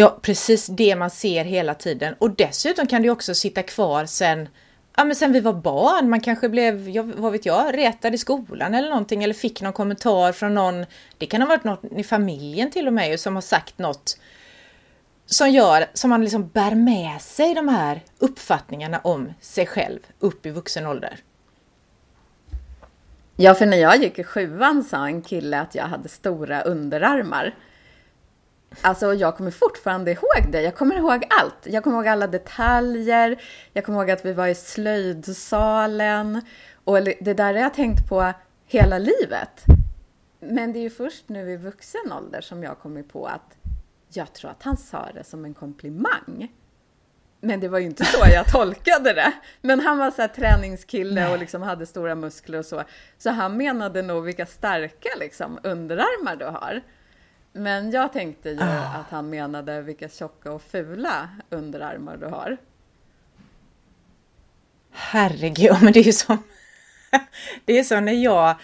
Ja, 0.00 0.18
precis 0.22 0.66
det 0.66 0.96
man 0.96 1.10
ser 1.10 1.44
hela 1.44 1.74
tiden. 1.74 2.14
Och 2.18 2.30
dessutom 2.30 2.86
kan 2.86 3.02
det 3.02 3.10
också 3.10 3.34
sitta 3.34 3.62
kvar 3.62 4.06
sen, 4.06 4.48
ja, 4.96 5.04
men 5.04 5.16
sen 5.16 5.32
vi 5.32 5.40
var 5.40 5.52
barn. 5.52 6.10
Man 6.10 6.20
kanske 6.20 6.48
blev, 6.48 6.88
jag, 6.88 7.02
vad 7.02 7.32
vet 7.32 7.46
jag, 7.46 7.78
retad 7.78 8.14
i 8.14 8.18
skolan 8.18 8.74
eller 8.74 8.88
någonting 8.88 9.24
eller 9.24 9.34
fick 9.34 9.62
någon 9.62 9.72
kommentar 9.72 10.32
från 10.32 10.54
någon. 10.54 10.86
Det 11.18 11.26
kan 11.26 11.42
ha 11.42 11.48
varit 11.48 11.64
någon 11.64 11.98
i 11.98 12.04
familjen 12.04 12.70
till 12.70 12.86
och 12.86 12.92
med 12.92 13.20
som 13.20 13.34
har 13.34 13.42
sagt 13.42 13.78
något 13.78 14.18
som 15.26 15.50
gör, 15.50 15.86
som 15.94 16.10
man 16.10 16.22
liksom 16.22 16.48
bär 16.48 16.74
med 16.74 17.20
sig 17.20 17.54
de 17.54 17.68
här 17.68 18.00
uppfattningarna 18.18 18.98
om 18.98 19.32
sig 19.40 19.66
själv 19.66 20.00
upp 20.18 20.46
i 20.46 20.50
vuxen 20.50 20.86
ålder. 20.86 21.18
Ja, 23.36 23.54
för 23.54 23.66
när 23.66 23.76
jag 23.76 23.96
gick 24.02 24.18
i 24.18 24.24
sjuan 24.24 24.84
sa 24.84 25.06
en 25.06 25.22
kille 25.22 25.60
att 25.60 25.74
jag 25.74 25.84
hade 25.84 26.08
stora 26.08 26.62
underarmar. 26.62 27.54
Alltså, 28.82 29.14
jag 29.14 29.36
kommer 29.36 29.50
fortfarande 29.50 30.10
ihåg 30.10 30.52
det. 30.52 30.62
Jag 30.62 30.74
kommer 30.74 30.96
ihåg 30.96 31.26
allt. 31.30 31.66
Jag 31.66 31.84
kommer 31.84 31.96
ihåg 31.96 32.08
alla 32.08 32.26
detaljer. 32.26 33.42
Jag 33.72 33.84
kommer 33.84 33.98
ihåg 33.98 34.10
att 34.10 34.24
vi 34.24 34.32
var 34.32 34.46
i 34.46 34.54
slöjdsalen. 34.54 36.42
Och 36.84 37.02
det 37.02 37.34
där 37.34 37.54
har 37.54 37.60
jag 37.60 37.74
tänkt 37.74 38.08
på 38.08 38.32
hela 38.66 38.98
livet. 38.98 39.64
Men 40.40 40.72
det 40.72 40.78
är 40.78 40.82
ju 40.82 40.90
först 40.90 41.28
nu 41.28 41.50
i 41.50 41.56
vuxen 41.56 42.12
ålder 42.12 42.40
som 42.40 42.62
jag 42.62 42.78
kommit 42.78 43.12
på 43.12 43.26
att 43.26 43.56
jag 44.12 44.32
tror 44.32 44.50
att 44.50 44.62
han 44.62 44.76
sa 44.76 45.08
det 45.14 45.24
som 45.24 45.44
en 45.44 45.54
komplimang. 45.54 46.52
Men 47.40 47.60
det 47.60 47.68
var 47.68 47.78
ju 47.78 47.86
inte 47.86 48.04
så 48.04 48.26
jag 48.32 48.46
tolkade 48.52 49.12
det. 49.12 49.32
Men 49.60 49.80
han 49.80 49.98
var 49.98 50.10
så 50.10 50.22
här 50.22 50.28
träningskille 50.28 51.32
och 51.32 51.38
liksom 51.38 51.62
hade 51.62 51.86
stora 51.86 52.14
muskler 52.14 52.58
och 52.58 52.66
så. 52.66 52.82
Så 53.18 53.30
han 53.30 53.56
menade 53.56 54.02
nog 54.02 54.24
vilka 54.24 54.46
starka 54.46 55.08
liksom, 55.20 55.58
underarmar 55.62 56.36
du 56.36 56.44
har. 56.44 56.82
Men 57.58 57.90
jag 57.90 58.12
tänkte 58.12 58.50
ju 58.50 58.56
oh. 58.56 58.96
att 59.00 59.10
han 59.10 59.30
menade 59.30 59.82
vilka 59.82 60.08
tjocka 60.08 60.52
och 60.52 60.62
fula 60.62 61.28
underarmar 61.50 62.16
du 62.16 62.26
har. 62.26 62.56
Herregud, 64.90 65.76
men 65.82 65.92
det 65.92 66.00
är 66.00 66.04
ju 66.04 66.12
som... 66.12 66.42
Det 67.64 67.78
är 67.78 67.84
så 67.84 68.00
när 68.00 68.12
jag 68.12 68.56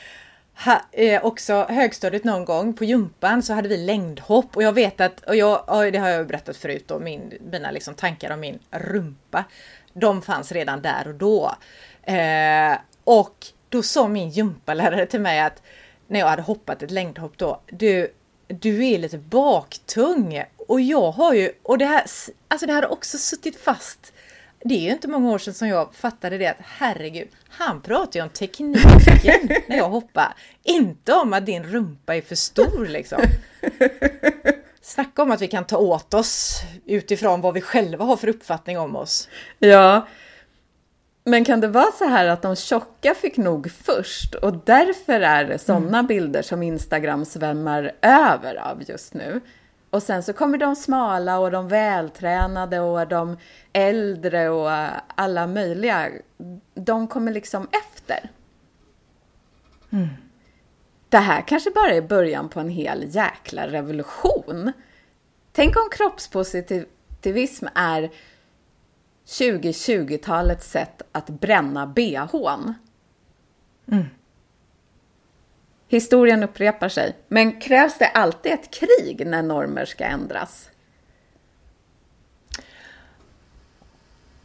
ha, 0.64 0.80
eh, 0.92 1.24
också 1.24 1.66
högstadiet 1.68 2.24
någon 2.24 2.44
gång 2.44 2.74
på 2.74 2.84
gympan 2.84 3.42
så 3.42 3.52
hade 3.52 3.68
vi 3.68 3.76
längdhopp 3.76 4.56
och 4.56 4.62
jag 4.62 4.72
vet 4.72 5.00
att, 5.00 5.20
och 5.20 5.36
jag, 5.36 5.64
och 5.68 5.92
det 5.92 5.98
har 5.98 6.08
jag 6.08 6.26
berättat 6.26 6.56
förut 6.56 6.84
då, 6.88 6.98
min, 6.98 7.38
mina 7.50 7.70
liksom 7.70 7.94
tankar 7.94 8.30
om 8.30 8.40
min 8.40 8.58
rumpa. 8.70 9.44
De 9.92 10.22
fanns 10.22 10.52
redan 10.52 10.82
där 10.82 11.08
och 11.08 11.14
då. 11.14 11.54
Eh, 12.02 12.78
och 13.04 13.46
då 13.68 13.82
sa 13.82 14.08
min 14.08 14.30
gympalärare 14.30 15.06
till 15.06 15.20
mig 15.20 15.40
att 15.40 15.62
när 16.06 16.20
jag 16.20 16.26
hade 16.26 16.42
hoppat 16.42 16.82
ett 16.82 16.90
längdhopp 16.90 17.38
då, 17.38 17.60
du, 17.66 18.12
du 18.60 18.86
är 18.86 18.98
lite 18.98 19.18
baktung. 19.18 20.44
Och 20.56 20.80
jag 20.80 21.10
har 21.12 21.34
ju, 21.34 21.52
och 21.62 21.78
det 21.78 21.84
här, 21.84 22.04
alltså 22.48 22.66
det 22.66 22.72
här 22.72 22.82
har 22.82 22.92
också 22.92 23.18
suttit 23.18 23.60
fast 23.60 24.12
det 24.64 24.74
är 24.74 24.80
ju 24.80 24.90
inte 24.90 25.08
många 25.08 25.30
år 25.30 25.38
sedan 25.38 25.54
som 25.54 25.68
jag 25.68 25.94
fattade 25.94 26.38
det 26.38 26.46
att 26.46 26.56
herregud, 26.60 27.28
han 27.48 27.80
pratar 27.80 28.20
ju 28.20 28.22
om 28.22 28.28
tekniken 28.28 29.48
när 29.66 29.76
jag 29.76 29.88
hoppar. 29.88 30.34
Inte 30.62 31.12
om 31.12 31.32
att 31.32 31.46
din 31.46 31.64
rumpa 31.64 32.16
är 32.16 32.20
för 32.20 32.34
stor 32.34 32.86
liksom. 32.86 33.22
Snacka 34.82 35.22
om 35.22 35.30
att 35.30 35.40
vi 35.42 35.48
kan 35.48 35.64
ta 35.64 35.76
åt 35.76 36.14
oss 36.14 36.60
utifrån 36.86 37.40
vad 37.40 37.54
vi 37.54 37.60
själva 37.60 38.04
har 38.04 38.16
för 38.16 38.28
uppfattning 38.28 38.78
om 38.78 38.96
oss. 38.96 39.28
Ja. 39.58 40.06
Men 41.24 41.44
kan 41.44 41.60
det 41.60 41.68
vara 41.68 41.92
så 41.92 42.04
här 42.04 42.26
att 42.26 42.42
de 42.42 42.56
tjocka 42.56 43.14
fick 43.14 43.36
nog 43.36 43.70
först 43.70 44.34
och 44.34 44.56
därför 44.64 45.20
är 45.20 45.44
det 45.44 45.58
sådana 45.58 45.98
mm. 45.98 46.06
bilder 46.06 46.42
som 46.42 46.62
Instagram 46.62 47.24
svämmar 47.24 47.92
över 48.02 48.54
av 48.54 48.82
just 48.86 49.14
nu? 49.14 49.40
Och 49.90 50.02
sen 50.02 50.22
så 50.22 50.32
kommer 50.32 50.58
de 50.58 50.76
smala 50.76 51.38
och 51.38 51.50
de 51.50 51.68
vältränade 51.68 52.80
och 52.80 53.08
de 53.08 53.36
äldre 53.72 54.48
och 54.48 54.70
alla 55.14 55.46
möjliga. 55.46 56.08
De 56.74 57.08
kommer 57.08 57.32
liksom 57.32 57.68
efter. 57.70 58.30
Mm. 59.92 60.08
Det 61.08 61.18
här 61.18 61.44
kanske 61.46 61.70
bara 61.70 61.90
är 61.90 62.02
början 62.02 62.48
på 62.48 62.60
en 62.60 62.68
hel 62.68 63.04
jäkla 63.08 63.68
revolution. 63.68 64.72
Tänk 65.52 65.76
om 65.76 65.88
kroppspositivism 65.90 67.66
är 67.74 68.10
2020-talets 69.26 70.70
sätt 70.70 71.02
att 71.12 71.26
bränna 71.26 71.86
bhn. 71.86 72.74
Mm. 73.92 74.04
Historien 75.88 76.42
upprepar 76.42 76.88
sig. 76.88 77.16
Men 77.28 77.60
krävs 77.60 77.98
det 77.98 78.06
alltid 78.06 78.52
ett 78.52 78.70
krig 78.70 79.26
när 79.26 79.42
normer 79.42 79.84
ska 79.84 80.04
ändras? 80.04 80.70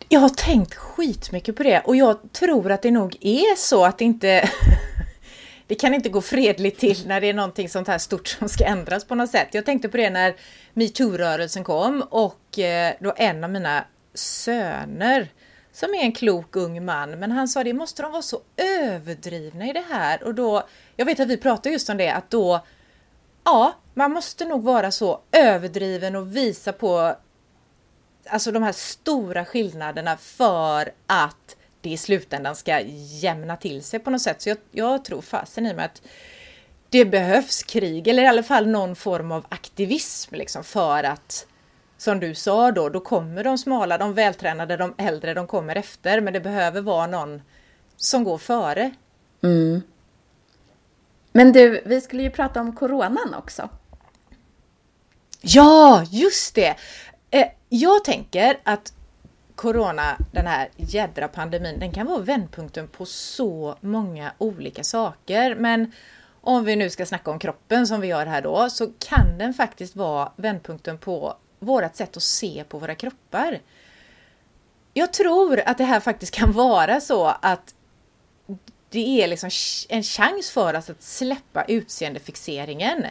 Jag 0.09 0.19
har 0.19 0.29
tänkt 0.29 0.75
skitmycket 0.75 1.55
på 1.55 1.63
det 1.63 1.79
och 1.79 1.95
jag 1.95 2.31
tror 2.31 2.71
att 2.71 2.81
det 2.81 2.91
nog 2.91 3.17
är 3.21 3.55
så 3.55 3.85
att 3.85 3.97
det 3.97 4.05
inte 4.05 4.49
det 5.67 5.75
kan 5.75 5.93
inte 5.93 6.09
gå 6.09 6.21
fredligt 6.21 6.79
till 6.79 7.07
när 7.07 7.21
det 7.21 7.29
är 7.29 7.33
någonting 7.33 7.69
sånt 7.69 7.87
här 7.87 7.97
stort 7.97 8.27
som 8.27 8.49
ska 8.49 8.65
ändras 8.65 9.05
på 9.05 9.15
något 9.15 9.29
sätt. 9.29 9.47
Jag 9.51 9.65
tänkte 9.65 9.89
på 9.89 9.97
det 9.97 10.09
när 10.09 10.35
metoo-rörelsen 10.73 11.63
kom 11.63 12.01
och 12.01 12.59
eh, 12.59 12.93
då 12.99 13.13
en 13.17 13.43
av 13.43 13.49
mina 13.49 13.85
söner 14.13 15.31
som 15.71 15.93
är 15.93 15.99
en 15.99 16.11
klok 16.11 16.55
ung 16.55 16.85
man, 16.85 17.11
men 17.11 17.31
han 17.31 17.47
sa 17.47 17.63
det 17.63 17.73
måste 17.73 18.01
de 18.01 18.11
vara 18.11 18.21
så 18.21 18.41
överdrivna 18.57 19.65
i 19.65 19.73
det 19.73 19.85
här 19.89 20.23
och 20.23 20.35
då, 20.35 20.67
jag 20.95 21.05
vet 21.05 21.19
att 21.19 21.27
vi 21.27 21.37
pratade 21.37 21.69
just 21.69 21.89
om 21.89 21.97
det, 21.97 22.09
att 22.09 22.29
då, 22.29 22.65
ja, 23.43 23.73
man 23.93 24.11
måste 24.11 24.45
nog 24.45 24.63
vara 24.63 24.91
så 24.91 25.21
överdriven 25.31 26.15
och 26.15 26.35
visa 26.35 26.73
på 26.73 27.15
alltså 28.29 28.51
de 28.51 28.63
här 28.63 28.71
stora 28.71 29.45
skillnaderna 29.45 30.17
för 30.17 30.91
att 31.07 31.55
det 31.81 31.89
i 31.89 31.97
slutändan 31.97 32.55
ska 32.55 32.79
jämna 33.21 33.57
till 33.57 33.83
sig 33.83 33.99
på 33.99 34.09
något 34.09 34.21
sätt. 34.21 34.41
Så 34.41 34.49
jag, 34.49 34.57
jag 34.71 35.05
tror 35.05 35.21
fasen 35.21 35.65
i 35.65 35.73
mig 35.73 35.85
att 35.85 36.01
det 36.89 37.05
behövs 37.05 37.63
krig, 37.63 38.07
eller 38.07 38.23
i 38.23 38.27
alla 38.27 38.43
fall 38.43 38.67
någon 38.67 38.95
form 38.95 39.31
av 39.31 39.45
aktivism 39.49 40.35
liksom 40.35 40.63
för 40.63 41.03
att 41.03 41.45
som 42.01 42.19
du 42.19 42.35
sa 42.35 42.71
då, 42.71 42.89
då 42.89 42.99
kommer 42.99 43.43
de 43.43 43.57
smala, 43.57 43.97
de 43.97 44.13
vältränade, 44.13 44.77
de 44.77 44.93
äldre, 44.97 45.33
de 45.33 45.47
kommer 45.47 45.75
efter. 45.75 46.21
Men 46.21 46.33
det 46.33 46.39
behöver 46.39 46.81
vara 46.81 47.07
någon 47.07 47.41
som 47.97 48.23
går 48.23 48.37
före. 48.37 48.91
Mm. 49.43 49.81
Men 51.31 51.51
du, 51.51 51.81
vi 51.85 52.01
skulle 52.01 52.23
ju 52.23 52.29
prata 52.29 52.61
om 52.61 52.75
coronan 52.75 53.33
också. 53.37 53.69
Ja, 55.41 56.03
just 56.09 56.55
det! 56.55 56.75
Eh, 57.31 57.47
jag 57.69 58.03
tänker 58.03 58.59
att 58.63 58.93
corona, 59.55 60.17
den 60.31 60.47
här 60.47 60.69
jädra 60.75 61.27
pandemin, 61.27 61.79
den 61.79 61.91
kan 61.91 62.07
vara 62.07 62.19
vändpunkten 62.19 62.87
på 62.87 63.05
så 63.05 63.75
många 63.81 64.31
olika 64.37 64.83
saker. 64.83 65.55
Men 65.55 65.91
om 66.41 66.65
vi 66.65 66.75
nu 66.75 66.89
ska 66.89 67.05
snacka 67.05 67.31
om 67.31 67.39
kroppen 67.39 67.87
som 67.87 68.01
vi 68.01 68.07
gör 68.07 68.25
här 68.25 68.41
då, 68.41 68.69
så 68.69 68.91
kan 68.99 69.37
den 69.37 69.53
faktiskt 69.53 69.95
vara 69.95 70.31
vändpunkten 70.35 70.97
på 70.97 71.35
vårt 71.59 71.95
sätt 71.95 72.17
att 72.17 72.23
se 72.23 72.63
på 72.69 72.77
våra 72.77 72.95
kroppar. 72.95 73.59
Jag 74.93 75.13
tror 75.13 75.59
att 75.59 75.77
det 75.77 75.83
här 75.83 75.99
faktiskt 75.99 76.33
kan 76.33 76.51
vara 76.51 77.01
så 77.01 77.25
att 77.41 77.75
det 78.89 79.23
är 79.23 79.27
liksom 79.27 79.49
en 79.89 80.03
chans 80.03 80.51
för 80.51 80.73
oss 80.73 80.89
att 80.89 81.03
släppa 81.03 81.63
utseendefixeringen 81.63 83.05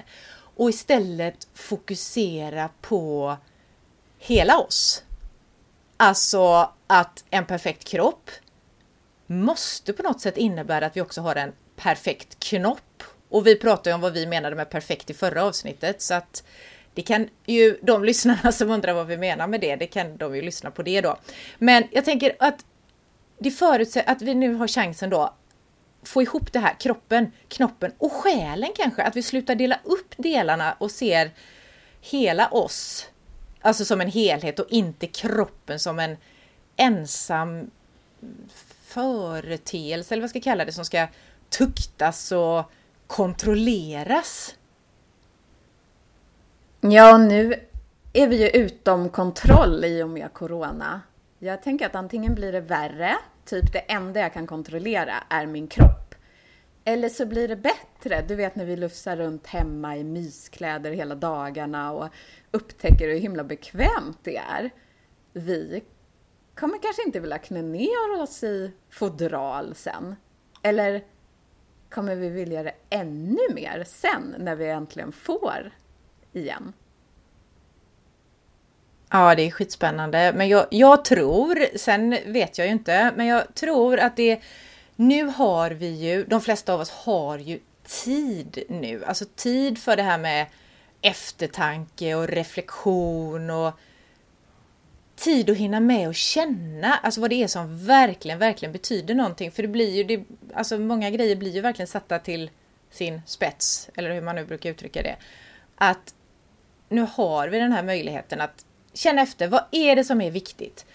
och 0.56 0.70
istället 0.70 1.48
fokusera 1.54 2.70
på 2.80 3.36
hela 4.18 4.58
oss. 4.58 5.02
Alltså 5.96 6.72
att 6.86 7.24
en 7.30 7.46
perfekt 7.46 7.84
kropp 7.84 8.30
måste 9.26 9.92
på 9.92 10.02
något 10.02 10.20
sätt 10.20 10.36
innebära 10.36 10.86
att 10.86 10.96
vi 10.96 11.00
också 11.00 11.20
har 11.20 11.36
en 11.36 11.52
perfekt 11.76 12.40
knopp. 12.40 13.02
Och 13.28 13.46
vi 13.46 13.56
pratade 13.56 13.94
om 13.94 14.00
vad 14.00 14.12
vi 14.12 14.26
menade 14.26 14.56
med 14.56 14.70
perfekt 14.70 15.10
i 15.10 15.14
förra 15.14 15.44
avsnittet 15.44 16.02
så 16.02 16.14
att 16.14 16.42
det 16.98 17.02
kan 17.02 17.28
ju 17.46 17.78
de 17.82 18.04
lyssnarna 18.04 18.52
som 18.52 18.70
undrar 18.70 18.92
vad 18.92 19.06
vi 19.06 19.16
menar 19.16 19.46
med 19.46 19.60
det, 19.60 19.76
det 19.76 19.86
kan 19.86 20.16
de 20.16 20.36
ju 20.36 20.42
lyssna 20.42 20.70
på 20.70 20.82
det 20.82 21.00
då. 21.00 21.16
Men 21.58 21.84
jag 21.90 22.04
tänker 22.04 22.36
att 22.38 22.64
det 23.38 23.50
förutsätter 23.50 24.12
att 24.12 24.22
vi 24.22 24.34
nu 24.34 24.54
har 24.54 24.68
chansen 24.68 25.10
då 25.10 25.34
få 26.02 26.22
ihop 26.22 26.52
det 26.52 26.58
här, 26.58 26.74
kroppen, 26.80 27.32
knoppen 27.48 27.92
och 27.98 28.12
själen 28.12 28.70
kanske, 28.76 29.02
att 29.02 29.16
vi 29.16 29.22
slutar 29.22 29.54
dela 29.54 29.78
upp 29.84 30.14
delarna 30.16 30.76
och 30.78 30.90
ser 30.90 31.30
hela 32.00 32.48
oss, 32.48 33.06
alltså 33.60 33.84
som 33.84 34.00
en 34.00 34.10
helhet 34.10 34.58
och 34.58 34.66
inte 34.70 35.06
kroppen 35.06 35.78
som 35.78 35.98
en 35.98 36.16
ensam 36.76 37.70
företeelse, 38.84 40.14
eller 40.14 40.22
vad 40.22 40.30
ska 40.30 40.36
jag 40.36 40.44
kalla 40.44 40.64
det, 40.64 40.72
som 40.72 40.84
ska 40.84 41.06
tuktas 41.48 42.32
och 42.32 42.70
kontrolleras. 43.06 44.54
Ja, 46.80 47.18
nu 47.18 47.54
är 48.12 48.28
vi 48.28 48.42
ju 48.42 48.48
utom 48.48 49.08
kontroll 49.08 49.84
i 49.84 50.02
och 50.02 50.08
med 50.08 50.32
corona. 50.32 51.00
Jag 51.38 51.62
tänker 51.62 51.86
att 51.86 51.94
antingen 51.94 52.34
blir 52.34 52.52
det 52.52 52.60
värre, 52.60 53.16
typ 53.44 53.72
det 53.72 53.78
enda 53.78 54.20
jag 54.20 54.32
kan 54.32 54.46
kontrollera 54.46 55.14
är 55.28 55.46
min 55.46 55.68
kropp. 55.68 56.14
Eller 56.84 57.08
så 57.08 57.26
blir 57.26 57.48
det 57.48 57.56
bättre, 57.56 58.24
du 58.28 58.34
vet 58.34 58.56
när 58.56 58.64
vi 58.64 58.76
lufsar 58.76 59.16
runt 59.16 59.46
hemma 59.46 59.96
i 59.96 60.04
myskläder 60.04 60.90
hela 60.90 61.14
dagarna 61.14 61.92
och 61.92 62.08
upptäcker 62.50 63.08
hur 63.08 63.18
himla 63.18 63.44
bekvämt 63.44 64.18
det 64.22 64.36
är. 64.36 64.70
Vi 65.32 65.84
kommer 66.54 66.78
kanske 66.82 67.02
inte 67.06 67.20
vilja 67.20 67.38
knä 67.38 67.62
ner 67.62 68.22
oss 68.22 68.42
i 68.42 68.72
fodral 68.90 69.74
sen. 69.74 70.16
Eller 70.62 71.04
kommer 71.90 72.16
vi 72.16 72.28
vilja 72.28 72.62
det 72.62 72.74
ännu 72.90 73.54
mer 73.54 73.84
sen 73.86 74.34
när 74.38 74.56
vi 74.56 74.68
äntligen 74.68 75.12
får 75.12 75.70
igen. 76.38 76.72
Ja, 79.10 79.34
det 79.34 79.42
är 79.42 79.50
skitspännande. 79.50 80.32
Men 80.36 80.48
jag, 80.48 80.66
jag 80.70 81.04
tror, 81.04 81.76
sen 81.76 82.18
vet 82.26 82.58
jag 82.58 82.66
ju 82.66 82.72
inte, 82.72 83.12
men 83.16 83.26
jag 83.26 83.54
tror 83.54 83.98
att 83.98 84.16
det 84.16 84.40
nu 84.96 85.24
har 85.24 85.70
vi 85.70 85.88
ju, 85.88 86.24
de 86.24 86.40
flesta 86.40 86.74
av 86.74 86.80
oss 86.80 86.90
har 86.90 87.38
ju 87.38 87.60
tid 88.04 88.64
nu, 88.68 89.04
alltså 89.04 89.24
tid 89.36 89.78
för 89.78 89.96
det 89.96 90.02
här 90.02 90.18
med 90.18 90.46
eftertanke 91.00 92.14
och 92.14 92.28
reflektion 92.28 93.50
och 93.50 93.72
tid 95.16 95.50
att 95.50 95.56
hinna 95.56 95.80
med 95.80 96.08
och 96.08 96.14
känna 96.14 96.94
alltså 96.94 97.20
vad 97.20 97.30
det 97.30 97.42
är 97.42 97.46
som 97.46 97.86
verkligen, 97.86 98.38
verkligen 98.38 98.72
betyder 98.72 99.14
någonting. 99.14 99.50
För 99.50 99.62
det 99.62 99.68
blir 99.68 99.96
ju, 99.96 100.04
det, 100.04 100.24
alltså 100.54 100.78
många 100.78 101.10
grejer 101.10 101.36
blir 101.36 101.50
ju 101.50 101.60
verkligen 101.60 101.86
satta 101.86 102.18
till 102.18 102.50
sin 102.90 103.22
spets, 103.26 103.90
eller 103.94 104.14
hur 104.14 104.20
man 104.20 104.36
nu 104.36 104.44
brukar 104.44 104.70
uttrycka 104.70 105.02
det. 105.02 105.16
Att 105.74 106.14
nu 106.88 107.06
har 107.12 107.48
vi 107.48 107.58
den 107.58 107.72
här 107.72 107.82
möjligheten 107.82 108.40
att 108.40 108.64
känna 108.94 109.22
efter, 109.22 109.48
vad 109.48 109.64
är 109.70 109.96
det 109.96 110.04
som 110.04 110.20
är 110.20 110.30
viktigt? 110.30 110.86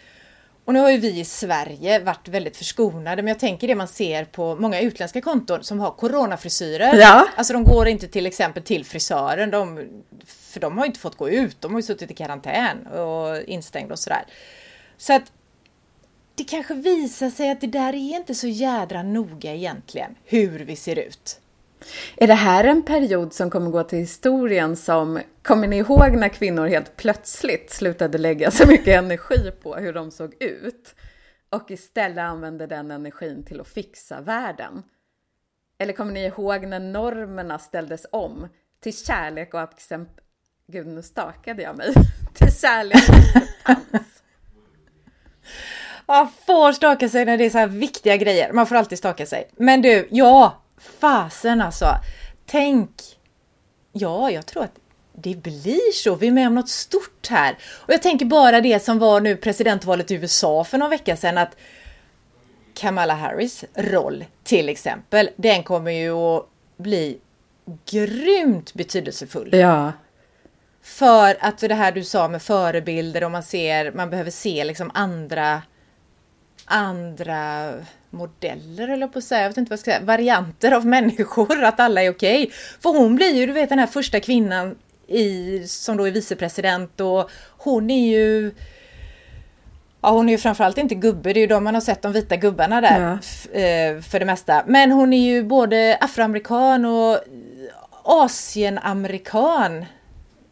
Och 0.66 0.74
nu 0.74 0.80
har 0.80 0.92
ju 0.92 0.98
vi 0.98 1.20
i 1.20 1.26
Sverige 1.26 2.00
varit 2.00 2.28
väldigt 2.28 2.58
förskonade, 2.58 3.22
men 3.22 3.28
jag 3.28 3.40
tänker 3.40 3.68
det 3.68 3.76
man 3.76 3.88
ser 3.88 4.26
på 4.26 4.56
många 4.56 4.80
utländska 4.80 5.22
konton 5.22 5.64
som 5.64 5.80
har 5.80 5.92
coronafrisyrer. 5.92 6.96
Ja. 6.96 7.28
Alltså 7.36 7.54
de 7.54 7.64
går 7.64 7.88
inte 7.88 8.08
till 8.08 8.26
exempel 8.26 8.64
till 8.64 8.86
frisören, 8.86 9.52
de, 9.52 9.88
för 10.28 10.60
de 10.60 10.78
har 10.78 10.86
inte 10.86 11.00
fått 11.00 11.18
gå 11.18 11.30
ut, 11.30 11.62
de 11.62 11.72
har 11.72 11.80
ju 11.80 11.84
suttit 11.84 12.12
i 12.12 12.14
karantän 12.14 12.88
och 12.88 13.42
instängda 13.42 13.94
och 13.94 14.00
sådär. 14.00 14.26
Så 14.98 15.14
att 15.14 15.32
det 16.36 16.44
kanske 16.44 16.74
visar 16.74 17.30
sig 17.30 17.52
att 17.52 17.62
det 17.62 17.68
där 17.68 17.94
är 17.94 18.16
inte 18.16 18.36
så 18.36 18.48
jädra 18.48 19.04
noga 19.04 19.54
egentligen, 19.54 20.16
hur 20.26 20.60
vi 20.60 20.76
ser 20.76 21.00
ut. 21.00 21.40
Är 22.18 22.28
det 22.28 22.34
här 22.34 22.63
en 22.63 22.84
period 22.84 23.34
som 23.34 23.50
kommer 23.50 23.72
gå 23.72 23.84
till 23.84 24.00
historien 24.00 24.75
som, 24.75 25.20
kommer 25.42 25.68
ni 25.68 25.78
ihåg 25.78 26.16
när 26.16 26.30
kvinnor 26.30 26.68
helt 26.68 26.98
plötsligt 26.98 27.72
slutade 27.72 28.18
lägga 28.18 28.52
så 28.52 28.68
mycket 28.68 28.88
energi 28.88 29.52
på 29.63 29.75
hur 29.75 29.94
de 29.94 30.12
såg 30.12 30.34
ut 30.40 30.96
och 31.50 31.72
istället 31.72 32.24
använde 32.24 32.68
den 32.68 32.92
energin 32.92 33.44
till 33.44 33.62
att 33.62 33.68
fixa 33.68 34.22
världen? 34.22 34.84
Eller 35.78 35.94
kommer 35.94 36.12
ni 36.12 36.25
ihåg 36.25 36.66
när 36.66 36.80
normerna 36.80 37.60
ställdes 37.60 38.06
om 38.12 38.48
till 38.80 38.98
kärlek 38.98 39.54
och 39.54 39.62
acceptans? 39.62 40.10
Gud, 40.68 40.88
nu 40.88 41.02
stakade 41.02 41.63
jag 41.63 41.78
mig. 41.78 41.94
till 42.34 42.56
kärlek 42.56 43.10
och 43.10 43.16
acceptans. 43.16 44.24
Man 46.06 46.30
får 46.46 46.72
staka 46.72 47.10
sig 47.10 47.25
när 47.25 47.38
det 47.38 47.46
är 47.46 47.50
så 47.50 47.58
här 47.58 47.68
viktiga 47.68 48.18
grejer. 48.18 48.54
Man 48.54 48.68
får 48.68 48.75
alltid 48.75 48.98
staka 48.98 49.25
sig. 49.25 49.50
Men 49.58 49.82
du, 49.82 50.08
ja, 50.12 50.62
fasen 51.00 51.62
alltså. 51.62 51.96
Tänk. 52.46 52.92
Ja, 53.92 54.32
jag 54.32 54.46
tror 54.46 54.63
att 54.63 54.75
det 55.13 55.36
blir 55.36 55.92
så. 55.92 56.16
Vi 56.16 56.28
är 56.28 56.32
med 56.32 56.48
om 56.48 56.56
något 56.56 56.70
stort 56.70 57.28
här. 57.30 57.58
Och 57.63 57.94
jag 57.94 58.02
tänker 58.02 58.25
bara 58.25 58.62
det 58.62 58.84
som 58.84 59.00
var 59.00 59.22
nu 59.22 59.36
presidentvalet 59.36 60.12
i 60.12 60.16
USA 60.16 60.63
för 60.63 60.78
någon 60.78 60.90
vecka 60.90 61.18
sedan. 61.18 61.38
att 61.38 61.56
Kamala 62.74 63.13
Harris 63.13 63.63
roll 63.75 64.25
till 64.44 64.70
exempel, 64.70 65.30
den 65.36 65.63
kommer 65.63 65.92
ju 65.92 66.12
att 66.12 66.46
bli 66.78 67.18
grymt 67.92 68.74
betydelsefull. 68.74 69.50
Ja. 69.52 69.92
För 70.82 71.38
att 71.40 71.58
det 71.58 71.74
här 71.74 71.92
du 71.92 72.04
sa 72.04 72.28
med 72.28 72.42
förebilder 72.42 73.24
och 73.24 73.32
man 73.32 73.44
ser, 73.44 73.92
man 73.92 74.10
behöver 74.10 74.32
se 74.32 74.63
liksom 74.63 74.92
andra 74.94 75.62
andra 76.65 77.74
modeller 78.10 78.88
eller 78.88 79.08
på 79.08 79.20
att 79.20 79.25
säga, 79.25 79.41
jag 79.41 79.50
vet 79.50 79.58
inte 79.58 79.70
vad 79.70 79.74
jag 79.74 79.79
ska 79.79 79.91
säga, 79.91 80.05
varianter 80.05 80.72
av 80.72 80.86
människor, 80.86 81.63
att 81.63 81.79
alla 81.79 82.03
är 82.03 82.10
okej. 82.10 82.43
Okay. 82.43 82.55
För 82.79 82.89
hon 82.89 83.15
blir 83.15 83.36
ju, 83.36 83.46
du 83.46 83.53
vet 83.53 83.70
den 83.70 83.79
här 83.79 83.88
första 83.88 84.20
kvinnan 84.20 84.75
i, 85.08 85.63
som 85.67 85.98
då 85.98 86.08
är 86.08 86.12
vicepresident 86.12 87.01
och 87.01 87.29
hon 87.58 87.89
är 87.89 88.08
ju 88.08 88.51
Ja, 90.05 90.10
hon 90.10 90.29
är 90.29 90.34
ju 90.34 90.38
framförallt 90.38 90.77
inte 90.77 90.96
gubbe, 90.96 91.34
det 91.34 91.39
är 91.39 91.41
ju 91.41 91.48
de 91.48 91.63
man 91.63 91.74
har 91.74 91.82
sett 91.82 92.01
de 92.01 92.13
vita 92.13 92.36
gubbarna 92.36 92.82
där 92.82 93.00
ja. 93.00 93.60
Eh, 93.60 94.01
för 94.01 94.20
det 94.20 94.25
mesta. 94.25 94.63
Men 94.67 94.91
hon 94.91 95.13
är 95.13 95.25
ju 95.25 95.43
både 95.43 95.98
afroamerikan 96.01 96.86
och 96.86 97.20
asienamerikan. 98.03 99.86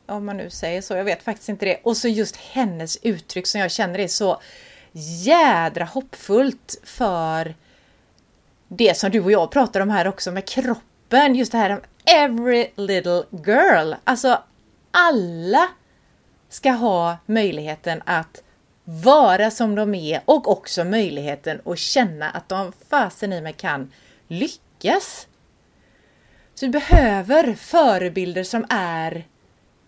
Om 0.06 0.26
man 0.26 0.38
nu 0.38 0.50
säger 0.50 0.82
så, 0.82 0.94
jag 0.94 1.04
vet 1.04 1.24
faktiskt 1.24 1.50
inte 1.50 1.66
det. 1.66 1.80
Och 1.84 1.98
så 1.98 2.08
just 2.08 2.36
hennes 2.36 2.98
uttryck 3.02 3.48
som 3.48 3.62
jag 3.62 3.72
känner 3.72 4.00
är 4.00 4.08
så 4.08 4.42
jädra 4.92 5.86
hoppfullt 5.86 6.82
för 6.84 7.56
det 8.68 8.98
som 8.98 9.12
du 9.12 9.22
och 9.22 9.32
jag 9.32 9.52
pratar 9.52 9.82
om 9.82 9.90
här 9.90 10.08
också 10.08 10.32
med 10.32 10.46
kroppen. 10.48 11.36
Just 11.36 11.52
det 11.52 11.58
här 11.58 11.82
every 12.06 12.72
little 12.76 13.24
girl. 13.46 13.94
Alltså 14.04 14.44
alla 14.92 15.68
ska 16.50 16.72
ha 16.72 17.18
möjligheten 17.26 18.02
att 18.06 18.44
vara 18.84 19.52
som 19.52 19.76
de 19.76 19.96
är 19.96 20.22
och 20.26 20.52
också 20.52 20.84
möjligheten 20.84 21.62
att 21.66 21.80
känna 21.80 22.30
att 22.30 22.50
de 22.50 22.72
fasen 22.90 23.34
i 23.34 23.42
mig 23.42 23.54
kan 23.54 23.92
lyckas. 24.28 25.28
Så 26.56 26.66
vi 26.66 26.70
behöver 26.70 27.54
förebilder 27.54 28.44
som 28.44 28.66
är 28.70 29.26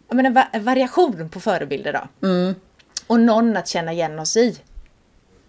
jag 0.07 0.15
menar, 0.15 0.47
en 0.51 0.63
variation 0.63 1.29
på 1.29 1.39
förebilder 1.39 1.93
då. 1.93 2.27
Mm. 2.27 2.55
Och 3.07 3.19
någon 3.19 3.57
att 3.57 3.67
känna 3.67 3.93
igen 3.93 4.19
oss 4.19 4.37
i 4.37 4.59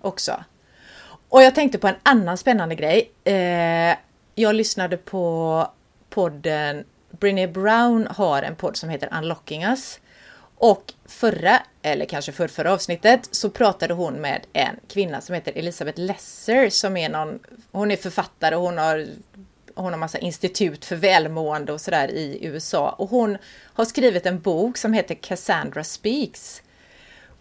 också. 0.04 0.44
Och 1.28 1.42
jag 1.42 1.54
tänkte 1.54 1.78
på 1.78 1.88
en 1.88 1.94
annan 2.02 2.38
spännande 2.38 2.74
grej. 2.74 3.10
Eh, 3.24 3.96
jag 4.34 4.54
lyssnade 4.54 4.96
på 4.96 5.68
podden 6.10 6.84
Brené 7.10 7.46
Brown 7.46 8.06
har 8.10 8.42
en 8.42 8.56
podd 8.56 8.76
som 8.76 8.88
heter 8.88 9.18
Unlocking 9.18 9.64
Us. 9.64 10.00
Och 10.56 10.92
förra, 11.04 11.62
eller 11.82 12.06
kanske 12.06 12.32
för 12.32 12.48
förra 12.48 12.72
avsnittet, 12.72 13.28
så 13.30 13.50
pratade 13.50 13.94
hon 13.94 14.14
med 14.14 14.40
en 14.52 14.76
kvinna 14.88 15.20
som 15.20 15.34
heter 15.34 15.52
Elisabeth 15.56 16.00
Lesser 16.00 16.70
som 16.70 16.96
är 16.96 17.08
någon, 17.08 17.38
hon 17.72 17.90
är 17.90 17.96
författare 17.96 18.56
och 18.56 18.62
hon 18.62 18.78
har 18.78 19.06
hon 19.74 19.92
har 19.92 19.98
massa 19.98 20.18
institut 20.18 20.84
för 20.84 20.96
välmående 20.96 21.72
och 21.72 21.80
sådär 21.80 22.08
i 22.08 22.38
USA 22.42 22.90
och 22.90 23.10
hon 23.10 23.38
har 23.74 23.84
skrivit 23.84 24.26
en 24.26 24.40
bok 24.40 24.76
som 24.76 24.92
heter 24.92 25.14
Cassandra 25.14 25.84
Speaks. 25.84 26.62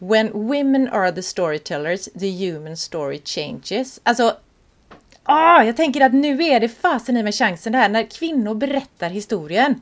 When 0.09 0.31
women 0.33 0.87
are 0.87 1.11
the 1.11 1.21
storytellers, 1.21 2.09
the 2.19 2.29
human 2.29 2.77
story 2.77 3.21
changes. 3.25 3.99
Alltså, 4.03 4.37
ah, 5.23 5.63
jag 5.63 5.77
tänker 5.77 6.01
att 6.01 6.13
nu 6.13 6.43
är 6.43 6.59
det 6.59 6.69
fasen 6.69 7.17
i 7.17 7.23
med 7.23 7.35
chansen 7.35 7.71
det 7.71 7.77
här 7.77 7.89
när 7.89 8.03
kvinnor 8.03 8.55
berättar 8.55 9.09
historien. 9.09 9.81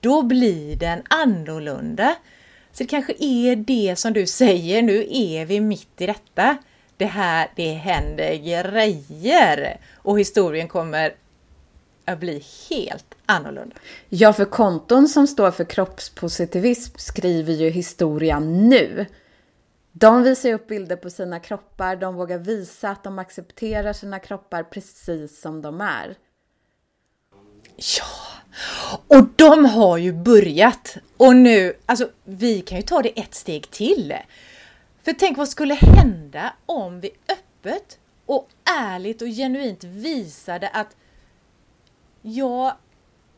Då 0.00 0.22
blir 0.22 0.76
den 0.76 1.02
annorlunda. 1.08 2.14
Så 2.72 2.82
det 2.82 2.88
kanske 2.88 3.14
är 3.18 3.56
det 3.56 3.98
som 3.98 4.12
du 4.12 4.26
säger, 4.26 4.82
nu 4.82 5.06
är 5.10 5.46
vi 5.46 5.60
mitt 5.60 6.00
i 6.00 6.06
detta. 6.06 6.56
Det 6.96 7.06
här, 7.06 7.50
det 7.56 7.72
händer 7.72 8.34
grejer! 8.34 9.76
Och 9.94 10.20
historien 10.20 10.68
kommer 10.68 11.14
att 12.04 12.18
bli 12.18 12.42
helt 12.70 13.14
annorlunda. 13.26 13.76
Ja, 14.08 14.32
för 14.32 14.44
konton 14.44 15.08
som 15.08 15.26
står 15.26 15.50
för 15.50 15.64
kroppspositivism 15.64 16.98
skriver 16.98 17.52
ju 17.52 17.70
historia 17.70 18.40
nu. 18.40 19.06
De 19.92 20.22
visar 20.22 20.52
upp 20.52 20.66
bilder 20.66 20.96
på 20.96 21.10
sina 21.10 21.40
kroppar, 21.40 21.96
de 21.96 22.14
vågar 22.14 22.38
visa 22.38 22.90
att 22.90 23.04
de 23.04 23.18
accepterar 23.18 23.92
sina 23.92 24.18
kroppar 24.18 24.62
precis 24.62 25.40
som 25.40 25.62
de 25.62 25.80
är. 25.80 26.16
Ja, 27.76 28.32
och 29.08 29.24
de 29.36 29.64
har 29.64 29.98
ju 29.98 30.12
börjat. 30.12 30.96
Och 31.16 31.36
nu, 31.36 31.74
alltså 31.86 32.08
vi 32.24 32.60
kan 32.60 32.78
ju 32.78 32.82
ta 32.82 33.02
det 33.02 33.20
ett 33.20 33.34
steg 33.34 33.70
till. 33.70 34.14
För 35.02 35.12
tänk 35.12 35.38
vad 35.38 35.48
skulle 35.48 35.74
hända 35.74 36.52
om 36.66 37.00
vi 37.00 37.10
öppet 37.28 37.98
och 38.26 38.48
ärligt 38.80 39.22
och 39.22 39.28
genuint 39.28 39.84
visade 39.84 40.68
att 40.68 40.96
jag 42.22 42.74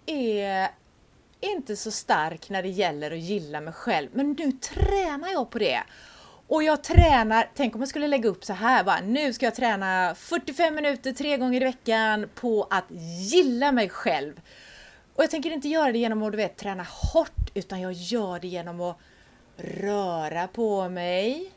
är 0.06 0.68
inte 1.40 1.76
så 1.76 1.90
stark 1.90 2.50
när 2.50 2.62
det 2.62 2.68
gäller 2.68 3.10
att 3.10 3.18
gilla 3.18 3.60
mig 3.60 3.72
själv, 3.72 4.08
men 4.12 4.32
nu 4.32 4.52
tränar 4.52 5.32
jag 5.32 5.50
på 5.50 5.58
det. 5.58 5.82
Och 6.48 6.62
jag 6.62 6.82
tränar, 6.84 7.50
tänk 7.54 7.74
om 7.74 7.80
jag 7.80 7.88
skulle 7.88 8.08
lägga 8.08 8.28
upp 8.28 8.44
så 8.44 8.52
här 8.52 8.84
bara, 8.84 9.00
nu 9.00 9.32
ska 9.32 9.46
jag 9.46 9.54
träna 9.54 10.14
45 10.14 10.74
minuter 10.74 11.12
tre 11.12 11.36
gånger 11.36 11.60
i 11.60 11.64
veckan 11.64 12.28
på 12.34 12.66
att 12.70 12.84
gilla 13.30 13.72
mig 13.72 13.88
själv. 13.88 14.40
Och 15.14 15.22
jag 15.22 15.30
tänker 15.30 15.50
inte 15.50 15.68
göra 15.68 15.92
det 15.92 15.98
genom 15.98 16.22
att 16.22 16.32
du 16.32 16.36
vet, 16.36 16.56
träna 16.56 16.86
hårt, 17.12 17.50
utan 17.54 17.80
jag 17.80 17.92
gör 17.92 18.40
det 18.40 18.48
genom 18.48 18.80
att 18.80 18.98
röra 19.56 20.48
på 20.48 20.88
mig 20.88 21.52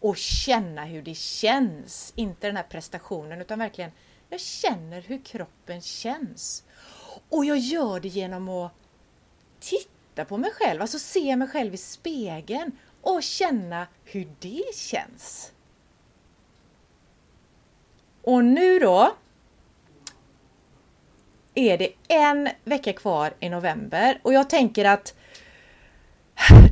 och 0.00 0.16
känna 0.16 0.84
hur 0.84 1.02
det 1.02 1.14
känns. 1.14 2.12
Inte 2.16 2.46
den 2.46 2.56
här 2.56 2.64
prestationen, 2.64 3.40
utan 3.40 3.58
verkligen, 3.58 3.90
jag 4.28 4.40
känner 4.40 5.02
hur 5.02 5.24
kroppen 5.24 5.80
känns. 5.80 6.64
Och 7.28 7.44
jag 7.44 7.58
gör 7.58 8.00
det 8.00 8.08
genom 8.08 8.48
att 8.48 8.72
titta 9.60 10.24
på 10.24 10.36
mig 10.36 10.50
själv, 10.54 10.80
alltså 10.82 10.98
se 10.98 11.36
mig 11.36 11.48
själv 11.48 11.74
i 11.74 11.76
spegeln 11.76 12.72
och 13.04 13.22
känna 13.22 13.86
hur 14.04 14.28
det 14.38 14.74
känns. 14.74 15.52
Och 18.22 18.44
nu 18.44 18.78
då 18.78 19.14
är 21.54 21.78
det 21.78 21.92
en 22.08 22.48
vecka 22.64 22.92
kvar 22.92 23.34
i 23.40 23.48
november 23.48 24.20
och 24.22 24.32
jag 24.32 24.50
tänker 24.50 24.84
att 24.84 25.14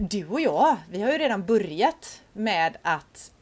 du 0.00 0.26
och 0.26 0.40
jag, 0.40 0.76
vi 0.90 1.02
har 1.02 1.12
ju 1.12 1.18
redan 1.18 1.46
börjat 1.46 2.22
med 2.32 2.76
att 2.82 3.32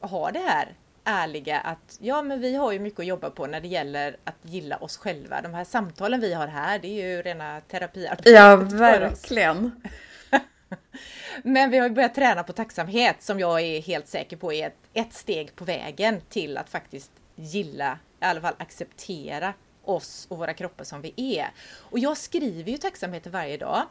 ha 0.00 0.30
det 0.30 0.38
här 0.38 0.74
ärliga 1.04 1.60
att 1.60 1.98
ja, 2.00 2.22
men 2.22 2.40
vi 2.40 2.54
har 2.56 2.72
ju 2.72 2.78
mycket 2.78 3.00
att 3.00 3.06
jobba 3.06 3.30
på 3.30 3.46
när 3.46 3.60
det 3.60 3.68
gäller 3.68 4.16
att 4.24 4.36
gilla 4.42 4.76
oss 4.76 4.96
själva. 4.96 5.40
De 5.42 5.54
här 5.54 5.64
samtalen 5.64 6.20
vi 6.20 6.34
har 6.34 6.46
här, 6.46 6.78
det 6.78 6.88
är 6.88 7.08
ju 7.08 7.22
rena 7.22 7.60
terapiarbetet. 7.60 8.32
Ja, 8.32 8.56
verkligen. 8.56 9.82
men 11.44 11.70
vi 11.70 11.78
har 11.78 11.88
ju 11.88 11.94
börjat 11.94 12.14
träna 12.14 12.42
på 12.42 12.52
tacksamhet 12.52 13.22
som 13.22 13.40
jag 13.40 13.60
är 13.60 13.80
helt 13.82 14.08
säker 14.08 14.36
på 14.36 14.52
är 14.52 14.66
ett, 14.66 14.76
ett 14.92 15.12
steg 15.12 15.56
på 15.56 15.64
vägen 15.64 16.20
till 16.28 16.58
att 16.58 16.70
faktiskt 16.70 17.10
gilla, 17.36 17.98
i 18.20 18.24
alla 18.24 18.40
fall 18.40 18.54
acceptera 18.58 19.54
oss 19.84 20.26
och 20.30 20.38
våra 20.38 20.54
kroppar 20.54 20.84
som 20.84 21.02
vi 21.02 21.14
är. 21.16 21.50
Och 21.78 21.98
jag 21.98 22.16
skriver 22.16 22.70
ju 22.70 22.78
tacksamhet 22.78 23.26
varje 23.26 23.56
dag. 23.56 23.82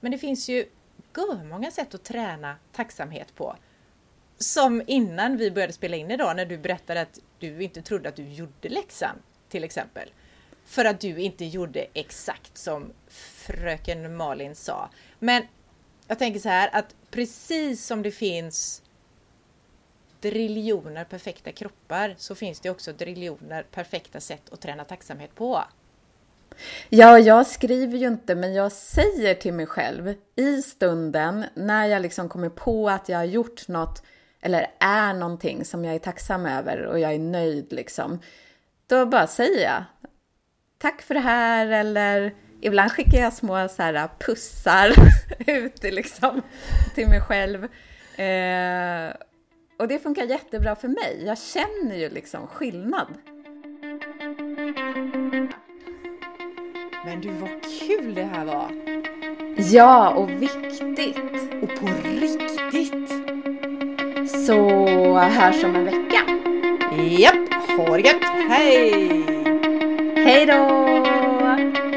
Men 0.00 0.12
det 0.12 0.18
finns 0.18 0.48
ju 0.48 0.64
många 1.44 1.70
sätt 1.70 1.94
att 1.94 2.04
träna 2.04 2.56
tacksamhet 2.72 3.34
på. 3.34 3.56
Som 4.38 4.82
innan 4.86 5.36
vi 5.36 5.50
började 5.50 5.72
spela 5.72 5.96
in 5.96 6.10
idag 6.10 6.36
när 6.36 6.46
du 6.46 6.58
berättade 6.58 7.00
att 7.00 7.18
du 7.38 7.62
inte 7.62 7.82
trodde 7.82 8.08
att 8.08 8.16
du 8.16 8.28
gjorde 8.28 8.68
läxan 8.68 9.16
till 9.48 9.64
exempel. 9.64 10.10
För 10.66 10.84
att 10.84 11.00
du 11.00 11.20
inte 11.20 11.44
gjorde 11.44 11.86
exakt 11.94 12.58
som 12.58 12.92
fröken 13.08 14.16
Malin 14.16 14.54
sa. 14.54 14.90
Men 15.18 15.42
jag 16.10 16.18
tänker 16.18 16.40
så 16.40 16.48
här 16.48 16.70
att 16.72 16.94
precis 17.10 17.86
som 17.86 18.02
det 18.02 18.10
finns 18.10 18.82
driljoner 20.20 21.04
perfekta 21.04 21.52
kroppar 21.52 22.14
så 22.18 22.34
finns 22.34 22.60
det 22.60 22.70
också 22.70 22.92
driljoner 22.92 23.62
perfekta 23.62 24.20
sätt 24.20 24.42
att 24.52 24.60
träna 24.60 24.84
tacksamhet 24.84 25.34
på. 25.34 25.64
Ja, 26.88 27.18
jag 27.18 27.46
skriver 27.46 27.98
ju 27.98 28.06
inte, 28.06 28.34
men 28.34 28.54
jag 28.54 28.72
säger 28.72 29.34
till 29.34 29.54
mig 29.54 29.66
själv 29.66 30.14
i 30.36 30.62
stunden 30.62 31.44
när 31.54 31.86
jag 31.86 32.02
liksom 32.02 32.28
kommer 32.28 32.48
på 32.48 32.90
att 32.90 33.08
jag 33.08 33.18
har 33.18 33.24
gjort 33.24 33.68
något 33.68 34.02
eller 34.40 34.66
är 34.80 35.14
någonting 35.14 35.64
som 35.64 35.84
jag 35.84 35.94
är 35.94 35.98
tacksam 35.98 36.46
över 36.46 36.82
och 36.82 36.98
jag 36.98 37.14
är 37.14 37.18
nöjd 37.18 37.72
liksom. 37.72 38.20
Då 38.86 39.06
bara 39.06 39.26
säger 39.26 39.62
jag 39.62 39.84
tack 40.78 41.02
för 41.02 41.14
det 41.14 41.20
här 41.20 41.66
eller 41.66 42.34
ibland 42.60 42.92
skickar 42.92 43.18
jag 43.18 43.32
små 43.32 43.68
så 43.68 43.82
här, 43.82 44.08
pussar 44.26 44.92
ut 45.46 45.82
liksom, 45.82 46.42
till 46.94 47.08
mig 47.08 47.20
själv. 47.20 47.64
Eh, 48.20 49.14
och 49.78 49.88
det 49.88 49.98
funkar 49.98 50.24
jättebra 50.24 50.76
för 50.76 50.88
mig. 50.88 51.22
Jag 51.26 51.38
känner 51.38 51.96
ju 51.96 52.08
liksom 52.08 52.46
skillnad. 52.46 53.06
Men 57.04 57.20
du, 57.20 57.30
vad 57.30 57.50
kul 57.80 58.14
det 58.14 58.24
här 58.24 58.44
var! 58.44 58.70
Ja, 59.56 60.10
och 60.10 60.30
viktigt. 60.30 61.16
Och 61.62 61.80
på 61.80 61.86
riktigt! 62.04 63.10
Så 64.46 65.18
hörs 65.18 65.64
om 65.64 65.76
en 65.76 65.84
vecka. 65.84 66.22
Japp, 67.18 67.70
ha 67.76 67.96
det 67.96 68.02
gött! 68.02 68.24
Hej! 68.48 69.24
Hej 70.16 70.46
då! 70.46 71.89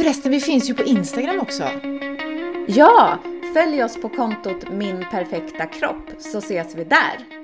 Förresten, 0.00 0.32
vi 0.32 0.40
finns 0.40 0.70
ju 0.70 0.74
på 0.74 0.82
Instagram 0.82 1.40
också. 1.40 1.62
Ja, 2.66 3.18
följ 3.54 3.84
oss 3.84 4.00
på 4.02 4.08
kontot 4.08 4.70
Min 4.70 5.04
Perfekta 5.10 5.66
Kropp 5.66 6.10
så 6.18 6.38
ses 6.38 6.74
vi 6.74 6.84
där. 6.84 7.39